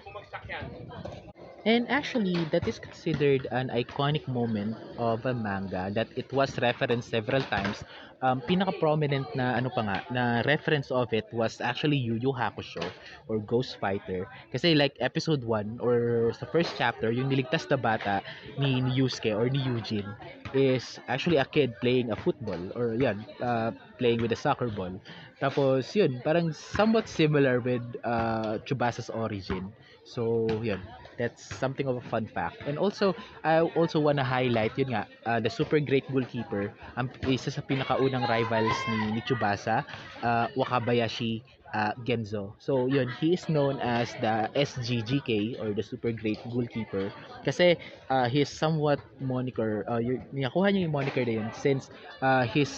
[1.65, 7.09] And actually, that is considered an iconic moment of a manga that it was referenced
[7.11, 7.83] several times.
[8.25, 12.81] Um, pinaka-prominent na ano pa nga, na reference of it was actually Yu Yu Hakusho
[13.29, 14.25] or Ghost Fighter.
[14.49, 18.25] Kasi like episode 1 or sa first chapter, yung niligtas na bata
[18.57, 20.09] ni, ni Yusuke or ni Eugene
[20.57, 24.97] is actually a kid playing a football or yan, uh, playing with a soccer ball.
[25.37, 29.69] Tapos yun, parang somewhat similar with uh, Chubasa's origin.
[30.09, 30.81] So yun,
[31.18, 32.62] that's something of a fun fact.
[32.66, 37.11] And also, I also want to highlight, yun nga, uh, the super great goalkeeper, ang
[37.27, 39.85] isa sa pinakaunang rivals ni, ni Tsubasa,
[40.22, 41.42] uh, Wakabayashi
[41.74, 42.55] uh, Genzo.
[42.59, 47.11] So, yun, he is known as the SGGK or the super great goalkeeper
[47.44, 47.77] kasi
[48.09, 51.90] uh, his somewhat moniker, uh, yung, nakakuha niya yung moniker na yun since
[52.22, 52.70] uh, his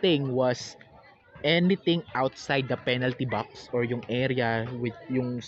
[0.00, 0.76] thing was
[1.44, 5.44] anything outside the penalty box or yung area with yung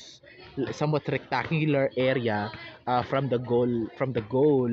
[0.73, 2.51] somewhat rectangular area
[2.87, 4.69] uh, from the goal from the goal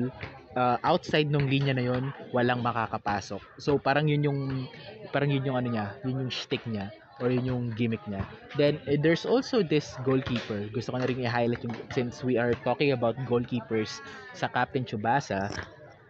[0.56, 3.42] uh, outside nung linya na yon walang makakapasok.
[3.60, 4.40] So parang yun yung
[5.12, 6.90] parang yun yung ano niya yun yung shtick niya
[7.22, 8.26] or yun yung gimmick niya.
[8.58, 10.66] Then eh, there's also this goalkeeper.
[10.74, 14.02] Gusto ko na rin i-highlight yung since we are talking about goalkeepers
[14.34, 15.52] sa Captain Tsubasa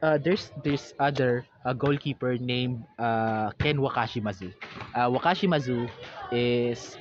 [0.05, 4.53] uh, there's this other uh, goalkeeper named uh, Ken Wakashimazu.
[4.93, 5.89] Uh, Wakashimazu
[6.29, 7.01] is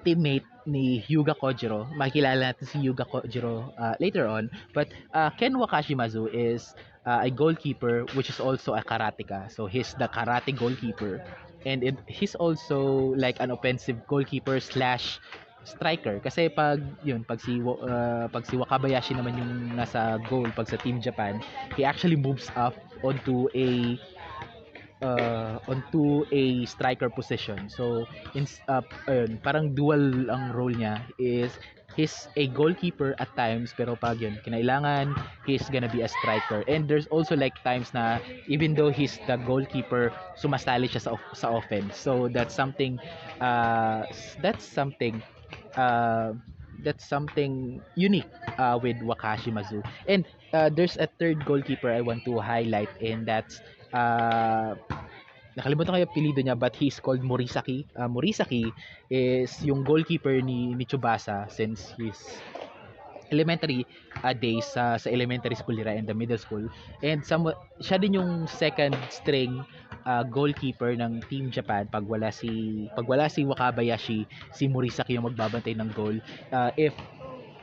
[0.00, 1.90] teammate ni Hyuga Kojiro.
[1.98, 4.46] Makikilala natin si Hyuga Kojiro uh, later on.
[4.72, 9.50] But uh, Ken Wakashimazu is uh, a goalkeeper which is also a karateka.
[9.50, 11.20] So he's the karate goalkeeper.
[11.66, 15.20] And it, he's also like an offensive goalkeeper slash
[15.64, 20.64] striker kasi pag yun pag si uh, pag si Wakabayashi naman yung nasa goal pag
[20.64, 21.36] sa Team Japan
[21.76, 22.72] he actually moves up
[23.04, 24.00] onto a
[25.02, 27.68] uh, onto a striker position.
[27.68, 31.58] So, in, uh, ayun, parang dual ang role niya is
[31.98, 36.62] he's a goalkeeper at times pero pag yun, kinailangan he's gonna be a striker.
[36.68, 41.56] And there's also like times na even though he's the goalkeeper, sumasali siya sa, sa
[41.58, 41.96] offense.
[41.98, 42.98] So, that's something
[43.40, 44.06] uh,
[44.40, 45.22] that's something
[45.76, 46.32] uh,
[46.82, 49.84] that's something unique uh, with Wakashi Mazu.
[50.08, 53.60] And uh, there's a third goalkeeper I want to highlight and that's
[53.92, 54.74] uh,
[55.58, 57.86] nakalimutan ko yung apelido niya but he's called Morisaki.
[57.98, 58.70] Uh, Morisaki
[59.10, 62.18] is yung goalkeeper ni, ni Tsubasa since his
[63.30, 63.86] elementary
[64.26, 66.66] uh, days sa sa elementary school nila and the middle school.
[67.00, 69.62] And somewhat, siya din yung second string
[70.04, 75.30] uh, goalkeeper ng Team Japan pag wala si pag wala si Wakabayashi, si Morisaki yung
[75.30, 76.18] magbabantay ng goal.
[76.50, 76.92] Uh, if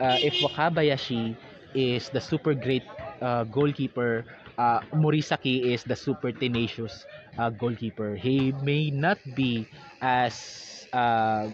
[0.00, 1.36] uh, if Wakabayashi
[1.76, 2.84] is the super great
[3.20, 4.24] uh, goalkeeper,
[4.58, 7.06] uh, Morisaki is the super tenacious
[7.38, 8.16] uh, goalkeeper.
[8.16, 9.68] He may not be
[10.02, 11.48] as uh,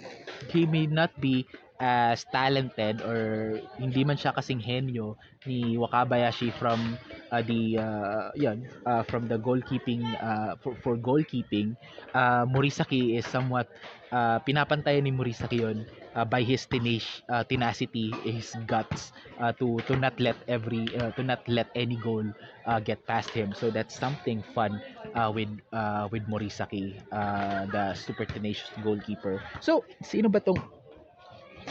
[0.48, 1.46] he may not be
[1.80, 6.98] as talented or hindi man siya kasing henyo ni Wakabayashi from
[7.34, 11.74] uh, the uh, yan, uh, from the goalkeeping uh, for, for goalkeeping
[12.14, 13.66] uh, Morisaki is somewhat
[14.12, 19.82] uh, pinapantayan ni Morisaki yon uh, by his tenacious uh, tenacity his guts uh, to
[19.90, 22.24] to not let every uh, to not let any goal
[22.66, 23.52] uh, get past him.
[23.54, 24.82] So that's something fun
[25.14, 29.42] uh, with uh, with Morisaki uh, the super tenacious goalkeeper.
[29.60, 30.60] So sino ba tong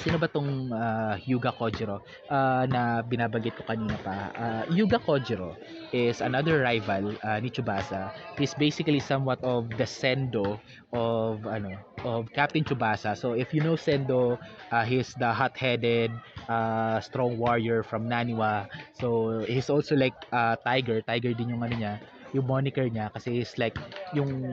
[0.02, 2.02] sino ba tong uh, Hyuga Kojiro?
[2.30, 4.32] Uh, na binabanggit ko kanina pa.
[4.34, 5.54] Uh, Hyuga Kojiro
[5.94, 8.10] is another rival uh, ni Tsubasa.
[8.40, 10.58] He's basically somewhat of the Sendo
[10.94, 13.14] of ano of Captain Tsubasa.
[13.14, 14.40] So if you know Sendo
[14.72, 16.12] uh, he's the hot-headed
[16.50, 18.68] uh, strong warrior from Naniwa.
[18.98, 21.02] So he's also like uh, Tiger.
[21.06, 21.94] Tiger din yung ano niya
[22.34, 23.78] yung moniker niya kasi he's like
[24.18, 24.50] yung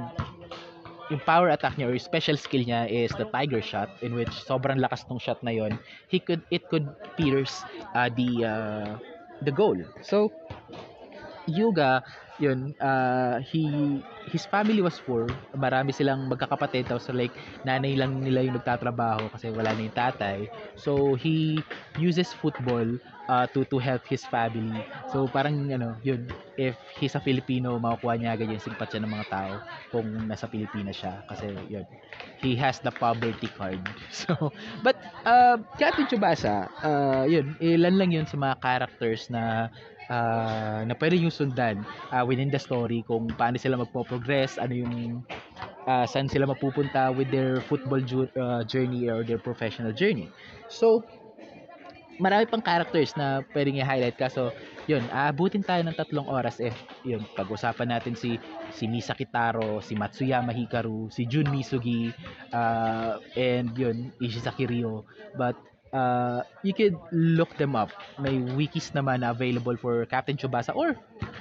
[1.10, 4.30] yung power attack niya or yung special skill niya is the tiger shot in which
[4.46, 5.74] sobrang lakas tong shot na yon
[6.08, 6.86] he could it could
[7.18, 7.66] pierce
[7.98, 8.90] uh, the uh,
[9.42, 9.76] the goal.
[10.00, 10.30] So
[11.50, 12.02] Yuga
[12.40, 15.28] yun uh, he his family was poor.
[15.52, 17.34] Marami silang magkakapatid tapos like
[17.66, 20.46] nanay lang nila yung nagtatrabaho kasi wala na yung tatay.
[20.78, 21.60] So he
[21.98, 22.86] uses football
[23.30, 24.82] uh, to to help his family.
[25.06, 29.28] So parang ano yun if he's a Filipino makukuha niya agad yung simpatya ng mga
[29.30, 31.22] tao kung nasa Pilipinas siya.
[31.30, 31.86] Kasi yun
[32.34, 33.82] he has the poverty card.
[34.10, 34.34] So
[34.82, 39.70] but uh, Captain Tsubasa uh, yun ilan lang yun sa mga characters na
[40.10, 43.06] uh, na pwede yung sundan uh, within the story.
[43.06, 44.94] Kung paano sila magpo-progress, ano yung
[45.88, 50.32] uh, saan sila mapupunta with their football ju- uh, journey or their professional journey.
[50.68, 51.06] So,
[52.20, 54.52] marami pang characters na pwedeng i-highlight kaso
[54.86, 58.36] yun, aabutin tayo ng tatlong oras if yun, pag-usapan natin si
[58.70, 62.12] si Misa Kitaro, si Matsuyama Hikaru, si Jun Misugi,
[62.52, 65.04] uh, and yun, Ishizaki Ryo.
[65.34, 65.56] But
[65.92, 67.90] uh, you could look them up.
[68.20, 70.96] May wikis naman na available for Captain Tsubasa or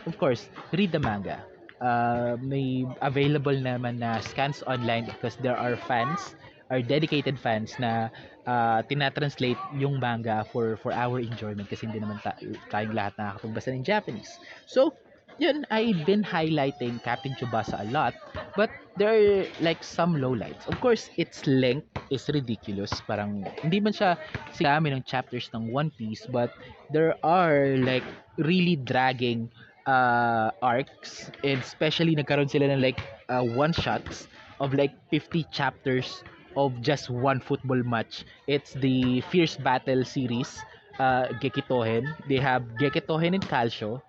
[0.07, 1.43] of course, read the manga.
[1.79, 6.35] Uh, may available naman na scans online because there are fans
[6.69, 8.09] are dedicated fans na
[8.49, 12.39] uh, tinatranslate yung manga for for our enjoyment kasi hindi naman ta-
[12.73, 14.41] tayong lahat nakakapagbasa ng Japanese.
[14.65, 14.97] So,
[15.37, 18.17] yun, I've been highlighting Captain Tsubasa a lot,
[18.57, 20.65] but there are like some lowlights.
[20.67, 22.91] Of course, its length is ridiculous.
[23.05, 24.17] Parang hindi man siya
[24.51, 26.49] sigami ng chapters ng One Piece, but
[26.89, 28.05] there are like
[28.41, 29.49] really dragging
[29.85, 34.27] uh, arcs and especially nagkaroon sila ng like uh, one shots
[34.59, 36.23] of like 50 chapters
[36.59, 38.25] of just one football match.
[38.47, 40.59] It's the Fierce Battle series,
[40.99, 42.03] uh, Gekitohen.
[42.27, 44.01] They have Gekitohen and Calcio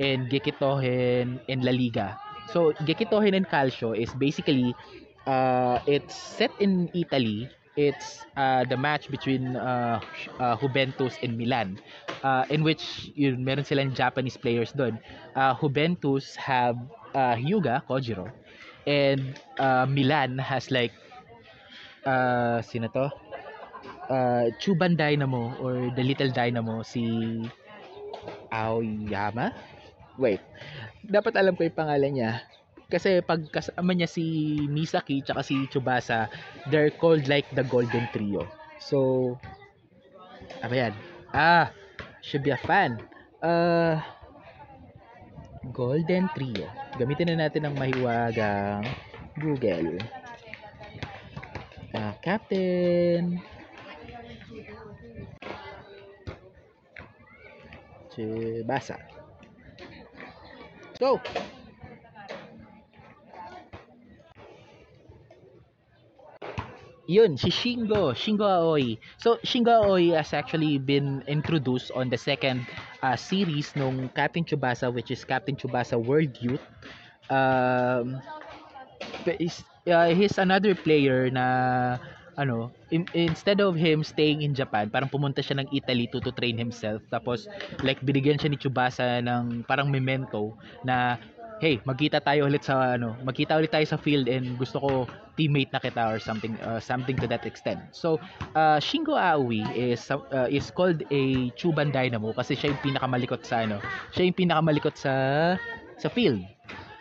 [0.00, 2.18] and Gekitohen in La Liga.
[2.46, 4.74] So, Gekitohen and Calcio is basically
[5.26, 7.50] uh, it's set in Italy.
[7.76, 10.00] It's uh, the match between uh,
[10.40, 11.78] uh, Juventus and Milan
[12.24, 14.98] uh, in which yun, meron silang Japanese players doon.
[15.36, 16.74] Uh, Juventus have
[17.14, 18.32] uh, Hyuga Kojiro
[18.86, 20.92] and uh, Milan has like
[22.04, 23.06] uh, sino to?
[24.08, 27.04] Uh, Chuban Dynamo or the Little Dynamo si
[28.50, 29.52] Aoyama?
[30.18, 30.42] Wait.
[31.06, 32.32] Dapat alam ko yung pangalan niya.
[32.88, 34.24] Kasi pag kasama niya si
[34.66, 36.32] Misaki tsaka si Tsubasa,
[36.72, 38.48] they're called like the Golden Trio.
[38.80, 39.36] So,
[40.64, 40.96] ano yan?
[41.36, 41.68] Ah,
[42.24, 42.96] should be a fan.
[43.44, 44.00] Uh,
[45.76, 46.64] Golden Trio.
[46.96, 48.88] Gamitin na natin ang mahiwagang
[49.36, 50.00] Google.
[52.28, 53.40] Captain
[58.10, 58.96] Tsubasa.
[60.98, 61.20] So,
[67.08, 68.98] yun, si Shingo, Shingo Aoi.
[69.16, 72.66] So, Shingo Aoi has actually been introduced on the second
[73.02, 76.62] uh, series nung Captain Tsubasa, which is Captain Tsubasa World Youth.
[77.30, 78.20] Um,
[79.26, 81.98] is, uh, he's another player na
[82.38, 86.30] ano, in, instead of him staying in Japan, parang pumunta siya ng Italy to, to
[86.30, 87.02] train himself.
[87.10, 87.50] Tapos,
[87.82, 90.54] like, binigyan siya ni Tsubasa ng parang memento
[90.86, 91.18] na
[91.58, 94.90] hey, magkita tayo ulit sa ano, magkita ulit tayo sa field and gusto ko
[95.34, 97.82] teammate na kita or something uh, something to that extent.
[97.90, 98.22] So,
[98.54, 103.66] uh, Shingo Aoi is uh, is called a Chuban Dynamo kasi siya yung pinakamalikot sa
[103.66, 103.82] ano,
[104.14, 105.14] siya yung pinakamalikot sa
[105.98, 106.42] sa field.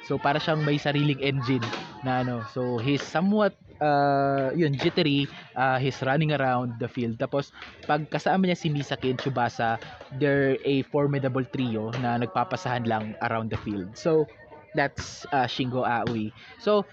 [0.09, 1.65] So, para siyang may sariling engine
[2.01, 2.41] na ano.
[2.49, 7.17] So, he's somewhat uh, yun, jittery, uh, he's running around the field.
[7.19, 7.51] Tapos,
[7.87, 9.79] pag kasama niya si Misaki and Tsubasa,
[10.19, 13.95] they're a formidable trio na nagpapasahan lang around the field.
[13.97, 14.27] So,
[14.75, 16.31] that's uh, Shingo Aoi.
[16.59, 16.85] So,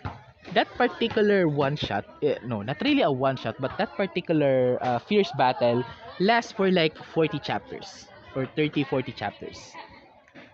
[0.53, 4.99] that particular one shot, eh, no, not really a one shot, but that particular uh,
[4.99, 5.85] fierce battle
[6.21, 8.07] lasts for like 40 chapters
[8.37, 9.59] or 30, 40 chapters.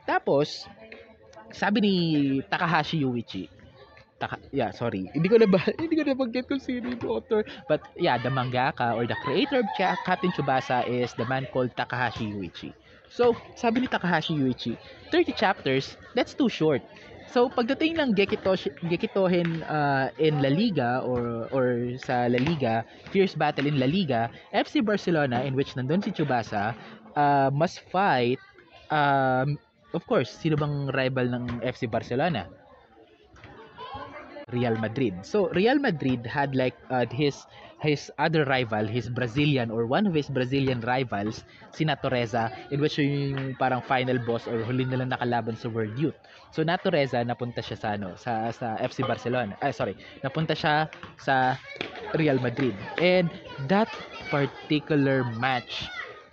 [0.07, 0.66] Tapos,
[1.53, 1.95] sabi ni
[2.51, 3.49] Takahashi Yuichi,
[4.21, 5.09] Taka, yeah, sorry.
[5.16, 7.41] Hindi ko na ba, hindi ko na mag-get kung sino yung author.
[7.66, 9.68] But yeah, the mangaka or the creator of
[10.05, 12.77] Captain Tsubasa is the man called Takahashi Yuichi.
[13.09, 14.77] So, sabi ni Takahashi Yuichi,
[15.11, 16.85] 30 chapters, that's too short.
[17.31, 18.59] So pagdating ng Gekito
[18.91, 22.83] Gekitohin uh, in La Liga or or sa La Liga,
[23.14, 26.75] fierce battle in La Liga, FC Barcelona in which nandun si Tsubasa
[27.14, 28.43] uh, must fight
[28.91, 29.55] um,
[29.95, 32.51] of course, sino bang rival ng FC Barcelona?
[34.53, 35.25] Real Madrid.
[35.25, 37.47] So Real Madrid had like uh, his
[37.81, 42.99] his other rival, his Brazilian or one of his Brazilian rivals, si Natureza, in which
[43.01, 46.17] yung parang final boss or huli nila nakalaban sa World Youth.
[46.53, 49.57] So Natureza napunta siya sa ano, sa sa FC Barcelona.
[49.65, 51.57] Ay sorry, napunta siya sa
[52.15, 52.77] Real Madrid.
[52.99, 53.31] And
[53.69, 53.89] that
[54.31, 55.89] particular match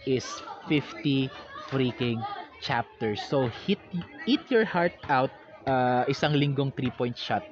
[0.05, 0.25] is
[0.67, 1.29] 50
[1.69, 2.25] freaking
[2.61, 3.21] chapters.
[3.23, 3.79] So hit
[4.25, 5.31] eat your heart out
[5.67, 7.43] uh, isang linggong 3-point shot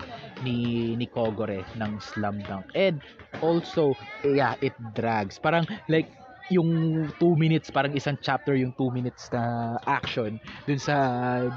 [0.41, 2.66] ni ni Kogore ng slam dunk.
[2.74, 3.03] And
[3.43, 3.93] also,
[4.24, 5.38] yeah, it drags.
[5.38, 6.09] Parang like
[6.53, 6.70] yung
[7.18, 10.38] 2 minutes parang isang chapter yung 2 minutes na action
[10.70, 10.95] dun sa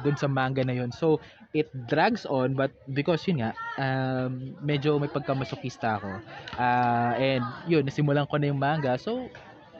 [0.01, 0.89] dun sa manga na yun.
[0.89, 1.21] So
[1.53, 6.13] it drags on but because yun nga um, medyo may pagkamasokista ako.
[6.57, 8.97] Uh, and yun nasimulan ko na yung manga.
[8.97, 9.29] So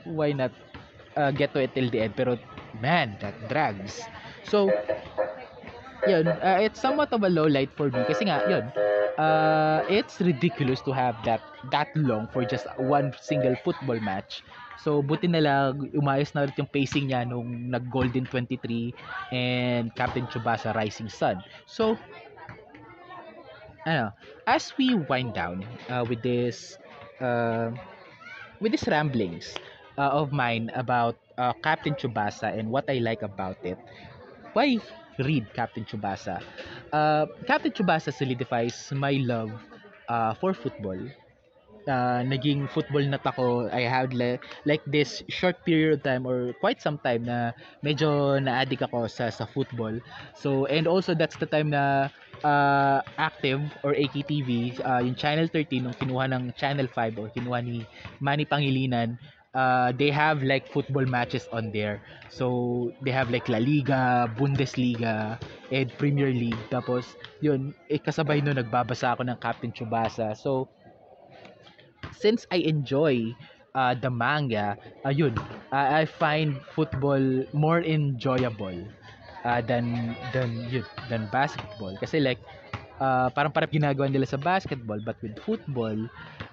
[0.05, 0.53] why not
[1.17, 2.37] uh, get to it till the end pero
[2.77, 4.05] man that drags.
[4.45, 4.69] So
[6.07, 8.73] yun, uh, it's somewhat of a low light for me kasi nga, yun,
[9.19, 14.43] uh, it's ridiculous to have that that long for just one single football match.
[14.79, 18.95] So, buti na lang, umayos na ulit yung pacing niya nung nag-Golden 23
[19.35, 21.43] and Captain Tsubasa Rising Sun.
[21.67, 21.99] So,
[23.87, 24.13] ano,
[24.47, 26.79] as we wind down uh, with this
[27.21, 27.71] uh,
[28.61, 29.55] with these ramblings
[29.99, 33.79] uh, of mine about uh, Captain Tsubasa and what I like about it,
[34.53, 34.79] why
[35.19, 36.41] read Captain Tsubasa.
[36.93, 39.51] Uh, Captain Tsubasa solidifies my love
[40.09, 40.99] uh, for football.
[41.89, 43.73] Uh, naging football nut ako.
[43.73, 44.37] I had le-
[44.69, 49.33] like this short period of time or quite some time na medyo na-addict ako sa
[49.33, 49.97] sa football.
[50.37, 52.13] So and also that's the time na
[52.45, 57.65] uh, active or AKTV, uh, yung Channel 13 nung kinuha ng Channel 5 or kinuha
[57.65, 57.89] ni
[58.21, 59.17] Manny Pangilinan
[59.59, 62.03] uh, they have like football matches on there.
[62.31, 65.41] So, they have like La Liga, Bundesliga,
[65.73, 66.63] and Premier League.
[66.71, 67.07] Tapos,
[67.43, 70.37] yun, eh, kasabay no, nagbabasa ako ng Captain Tsubasa.
[70.39, 70.71] So,
[72.13, 73.37] since I enjoy
[73.75, 75.39] uh, the manga, ayun,
[75.73, 78.77] uh, I find football more enjoyable
[79.45, 82.41] uh, than than yun, than basketball kasi like
[83.01, 85.97] uh, parang parang ginagawa nila sa basketball but with football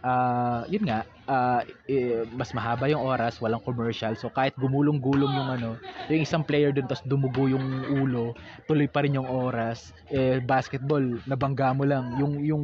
[0.06, 4.14] uh, yun nga uh, eh, mas mahaba yung oras walang commercial.
[4.18, 5.72] So kahit gumulong-gulong yung ano
[6.10, 8.38] yung isang player dun tapos dumugo yung ulo
[8.70, 9.92] tuloy pa rin yung oras.
[10.14, 12.16] Eh, basketball nabangga mo lang.
[12.22, 12.64] Yung yung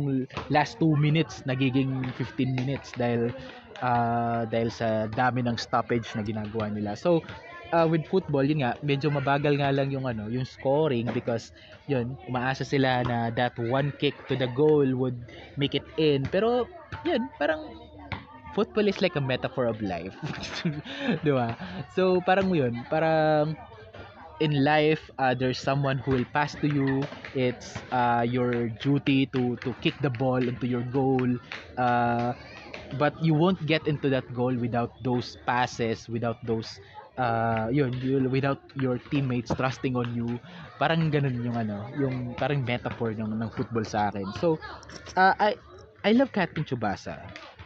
[0.54, 3.34] last 2 minutes nagiging 15 minutes dahil
[3.82, 6.94] uh, dahil sa dami ng stoppage na ginagawa nila.
[6.94, 7.26] So
[7.74, 11.52] uh, with football, yun nga, medyo mabagal nga lang yung ano, yung scoring because
[11.88, 15.18] yun, umaasa sila na that one kick to the goal would
[15.58, 16.30] make it in.
[16.30, 16.70] Pero
[17.04, 17.76] yun, parang
[18.54, 20.16] football is like a metaphor of life.
[21.24, 21.56] 'Di ba?
[21.92, 23.56] So parang yun, parang
[24.40, 29.56] in life uh, there's someone who will pass to you it's uh, your duty to
[29.64, 31.30] to kick the ball into your goal
[31.78, 32.34] uh,
[32.98, 36.80] but you won't get into that goal without those passes without those
[37.18, 40.40] uh, yun, yun, without your teammates trusting on you,
[40.80, 44.28] parang ganun yung ano, yung parang metaphor ng, ng football sa akin.
[44.40, 44.60] So,
[45.18, 45.58] uh, I,
[46.04, 47.20] I love Captain Tsubasa.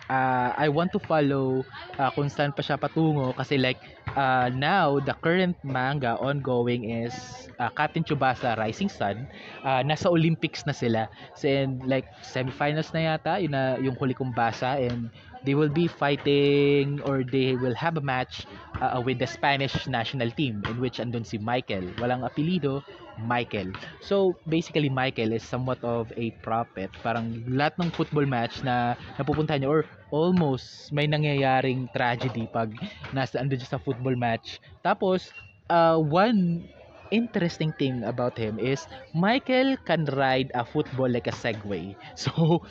[0.05, 1.65] Uh, I want to follow
[1.97, 3.81] uh, kung saan pa siya patungo kasi like
[4.13, 7.17] uh, now the current manga ongoing is
[7.57, 9.25] uh, Captain Tsubasa Rising Sun
[9.65, 14.13] uh, nasa Olympics na sila so, and like semifinals na yata yun na yung huli
[14.13, 15.09] kong basa and
[15.45, 18.45] they will be fighting or they will have a match
[18.81, 21.93] uh, with the Spanish national team in which andun si Michael.
[22.01, 22.81] Walang apelido,
[23.21, 23.71] Michael.
[24.01, 26.91] So, basically, Michael is somewhat of a prophet.
[26.99, 29.81] Parang lahat ng football match na napupuntahan niya or
[30.11, 32.75] almost may nangyayaring tragedy pag
[33.15, 34.59] nasa andun siya sa football match.
[34.83, 35.31] Tapos,
[35.71, 36.67] uh, one
[37.13, 41.95] interesting thing about him is Michael can ride a football like a Segway.
[42.19, 42.65] So,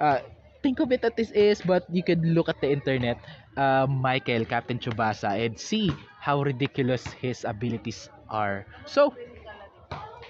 [0.00, 0.20] uh,
[0.64, 3.20] think of it that this is, but you could look at the internet,
[3.56, 8.64] uh, Michael, Captain Chubasa, and see how ridiculous his abilities are.
[8.88, 9.12] So,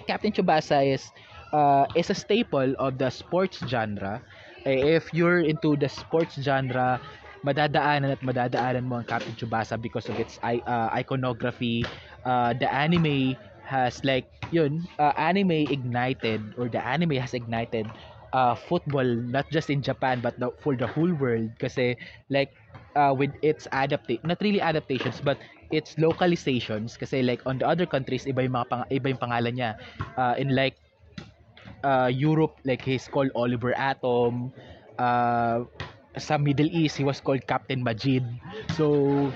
[0.06, 1.12] Captain Chubasa is
[1.52, 4.20] uh, is a staple of the sports genre.
[4.66, 7.00] Eh, If you're into the sports genre,
[7.44, 11.88] madadaanan at madadaanan mo ang Captain Chubasa because of its uh, iconography.
[12.24, 17.92] Uh, the anime has like yun, uh, anime ignited or the anime has ignited
[18.34, 21.50] uh, football not just in Japan but the, for the whole world.
[21.62, 21.96] Kasi
[22.30, 22.50] like
[22.96, 25.38] uh, with its adaptation not really adaptations but
[25.70, 26.98] its localizations.
[26.98, 29.70] Kasi like on the other countries iba yung mga pang, iba yung pangalan niya.
[30.18, 30.76] Uh, in like
[31.84, 34.52] uh, Europe like he's called Oliver Atom.
[34.98, 35.64] Uh,
[36.18, 38.22] sa Middle East he was called Captain Majid.
[38.70, 39.34] So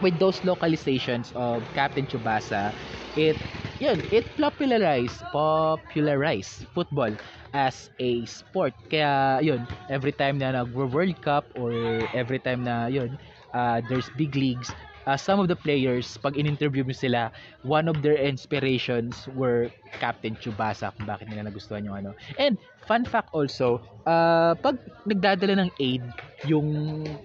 [0.00, 2.74] with those localizations of Captain Tsubasa
[3.16, 3.40] it
[3.78, 7.12] yun it popularized popularized football
[7.54, 8.74] as a sport.
[8.90, 11.72] Kaya yun every time na nag World Cup or
[12.12, 13.18] every time na yun
[13.54, 14.74] uh, there's big leagues
[15.06, 17.32] uh, some of the players pag in-interview mo sila
[17.64, 22.12] one of their inspirations were Captain Tsubasa kung bakit nila nagustuhan yung ano.
[22.36, 24.76] And fun fact also uh, pag
[25.08, 26.04] nagdadala ng aid
[26.44, 26.68] yung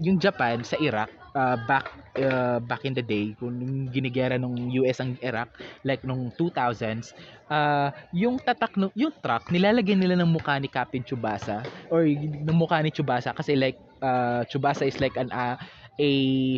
[0.02, 3.58] yung Japan sa Iraq uh, back uh, back in the day kung
[3.90, 5.50] ginigera nung US ang Iraq
[5.86, 7.14] like nung 2000s
[7.50, 12.58] uh, yung tatak no, yung truck nilalagyan nila ng mukha ni Captain Tsubasa or ng
[12.58, 15.58] mukha ni Tsubasa kasi like uh, Tsubasa is like an uh,
[16.00, 16.12] a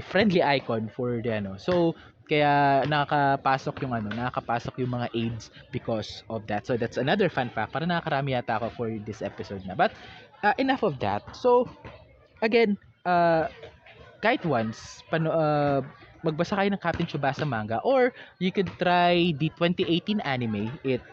[0.07, 1.59] friendly icon for the ano.
[1.59, 1.95] So
[2.25, 6.65] kaya nakakapasok yung ano nakakapasok yung mga AIDS because of that.
[6.65, 9.77] So that's another fun fact para nakakarami yata ako for this episode na.
[9.77, 9.93] But
[10.41, 11.21] uh, enough of that.
[11.37, 11.69] So
[12.41, 13.51] again uh,
[14.25, 15.85] kahit once pano, uh,
[16.25, 18.09] magbasa kayo ng Captain Tsubasa manga or
[18.41, 20.73] you could try the 2018 anime.
[20.81, 21.05] It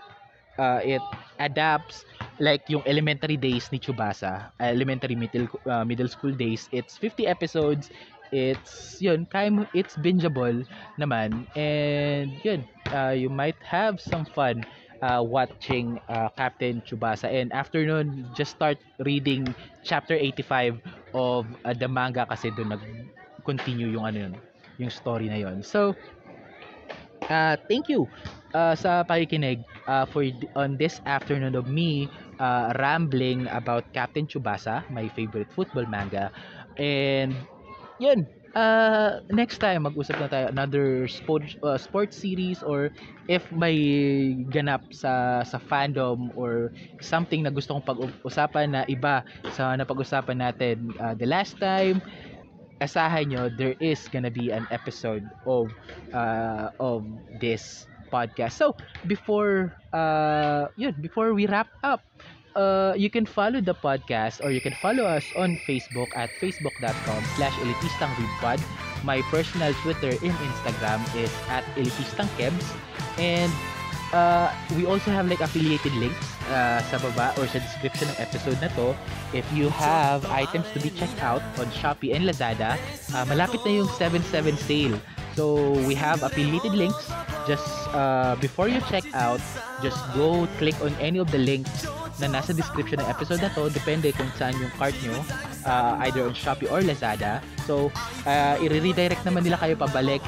[0.59, 1.05] uh, it
[1.39, 2.05] adapts
[2.41, 6.69] like yung elementary days ni Tsubasa uh, elementary middle uh, middle school days.
[6.73, 7.93] It's 50 episodes.
[8.33, 10.65] It's yun kaya it's bingeable
[10.97, 11.45] naman.
[11.53, 14.65] And yun uh, you might have some fun
[15.03, 17.29] uh, watching uh, Captain Tsubasa.
[17.29, 20.81] And after nun just start reading chapter 85
[21.15, 22.83] of uh, the manga kasi doon nag
[23.45, 24.35] continue yung ano yun
[24.79, 25.93] yung story na yon so
[27.31, 28.07] uh, thank you
[28.55, 30.25] uh, sa pakikinig uh, for
[30.57, 36.31] on this afternoon of me uh, rambling about Captain Tsubasa my favorite football manga.
[36.79, 37.35] And
[37.99, 40.47] yun uh, next time mag-usap na tayo.
[40.51, 42.91] Another sport uh, sports series or
[43.29, 43.77] if may
[44.51, 46.73] ganap sa sa fandom or
[47.03, 49.23] something na gusto kong pag-usapan na iba
[49.55, 52.01] sa napag-usapan natin uh, the last time
[52.83, 55.71] asahan nyo there is gonna be an episode of
[56.13, 57.07] uh, of
[57.39, 58.59] this podcast.
[58.59, 58.75] So
[59.07, 62.03] before uh yun before we wrap up
[62.57, 67.23] uh, you can follow the podcast or you can follow us on Facebook at facebook.com
[67.37, 68.61] slash elitistangwebpod.
[69.05, 72.65] My personal Twitter and Instagram is at elitistangkebs.
[73.19, 73.53] And
[74.13, 78.59] uh, we also have like affiliated links uh, sa baba or sa description ng episode
[78.61, 78.95] na to.
[79.33, 82.77] If you have items to be checked out on Shopee and Lazada,
[83.17, 84.97] uh, malapit na yung 7-7 sale.
[85.33, 87.09] So we have affiliated links.
[87.49, 87.65] Just
[87.97, 89.41] uh, before you check out,
[89.81, 91.89] just go click on any of the links
[92.21, 93.71] na nasa description ng episode na to.
[93.73, 95.17] Depende kung saan yung cart nyo.
[95.63, 97.41] Uh, either on Shopee or Lazada.
[97.65, 97.95] So,
[98.27, 100.21] uh, i-redirect naman nila kayo pabalik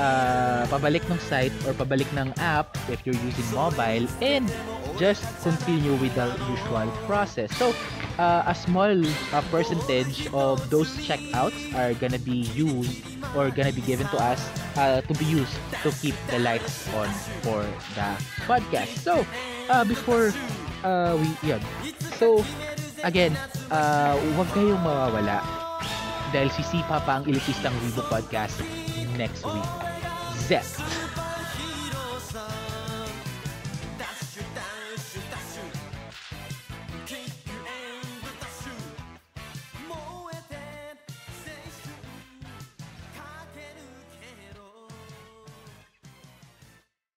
[0.00, 4.48] uh, pabalik ng site or pabalik ng app if you're using mobile and
[4.96, 7.52] just continue with the usual process.
[7.60, 7.70] So,
[8.18, 13.04] uh, a small uh, percentage of those checkouts are gonna be used
[13.36, 14.42] or gonna be given to us
[14.76, 17.08] uh, to be used to keep the lights on
[17.46, 17.62] for
[17.94, 18.08] the
[18.50, 18.98] podcast.
[19.06, 19.22] So,
[19.70, 20.34] uh, before
[20.84, 21.62] uh, we, yun.
[22.18, 22.44] So,
[23.02, 23.34] again,
[23.70, 25.42] uh, huwag kayong mawawala
[26.30, 28.60] dahil sisipa pa ang elitistang Weibo Podcast
[29.16, 29.70] next week.
[30.36, 30.64] Zep!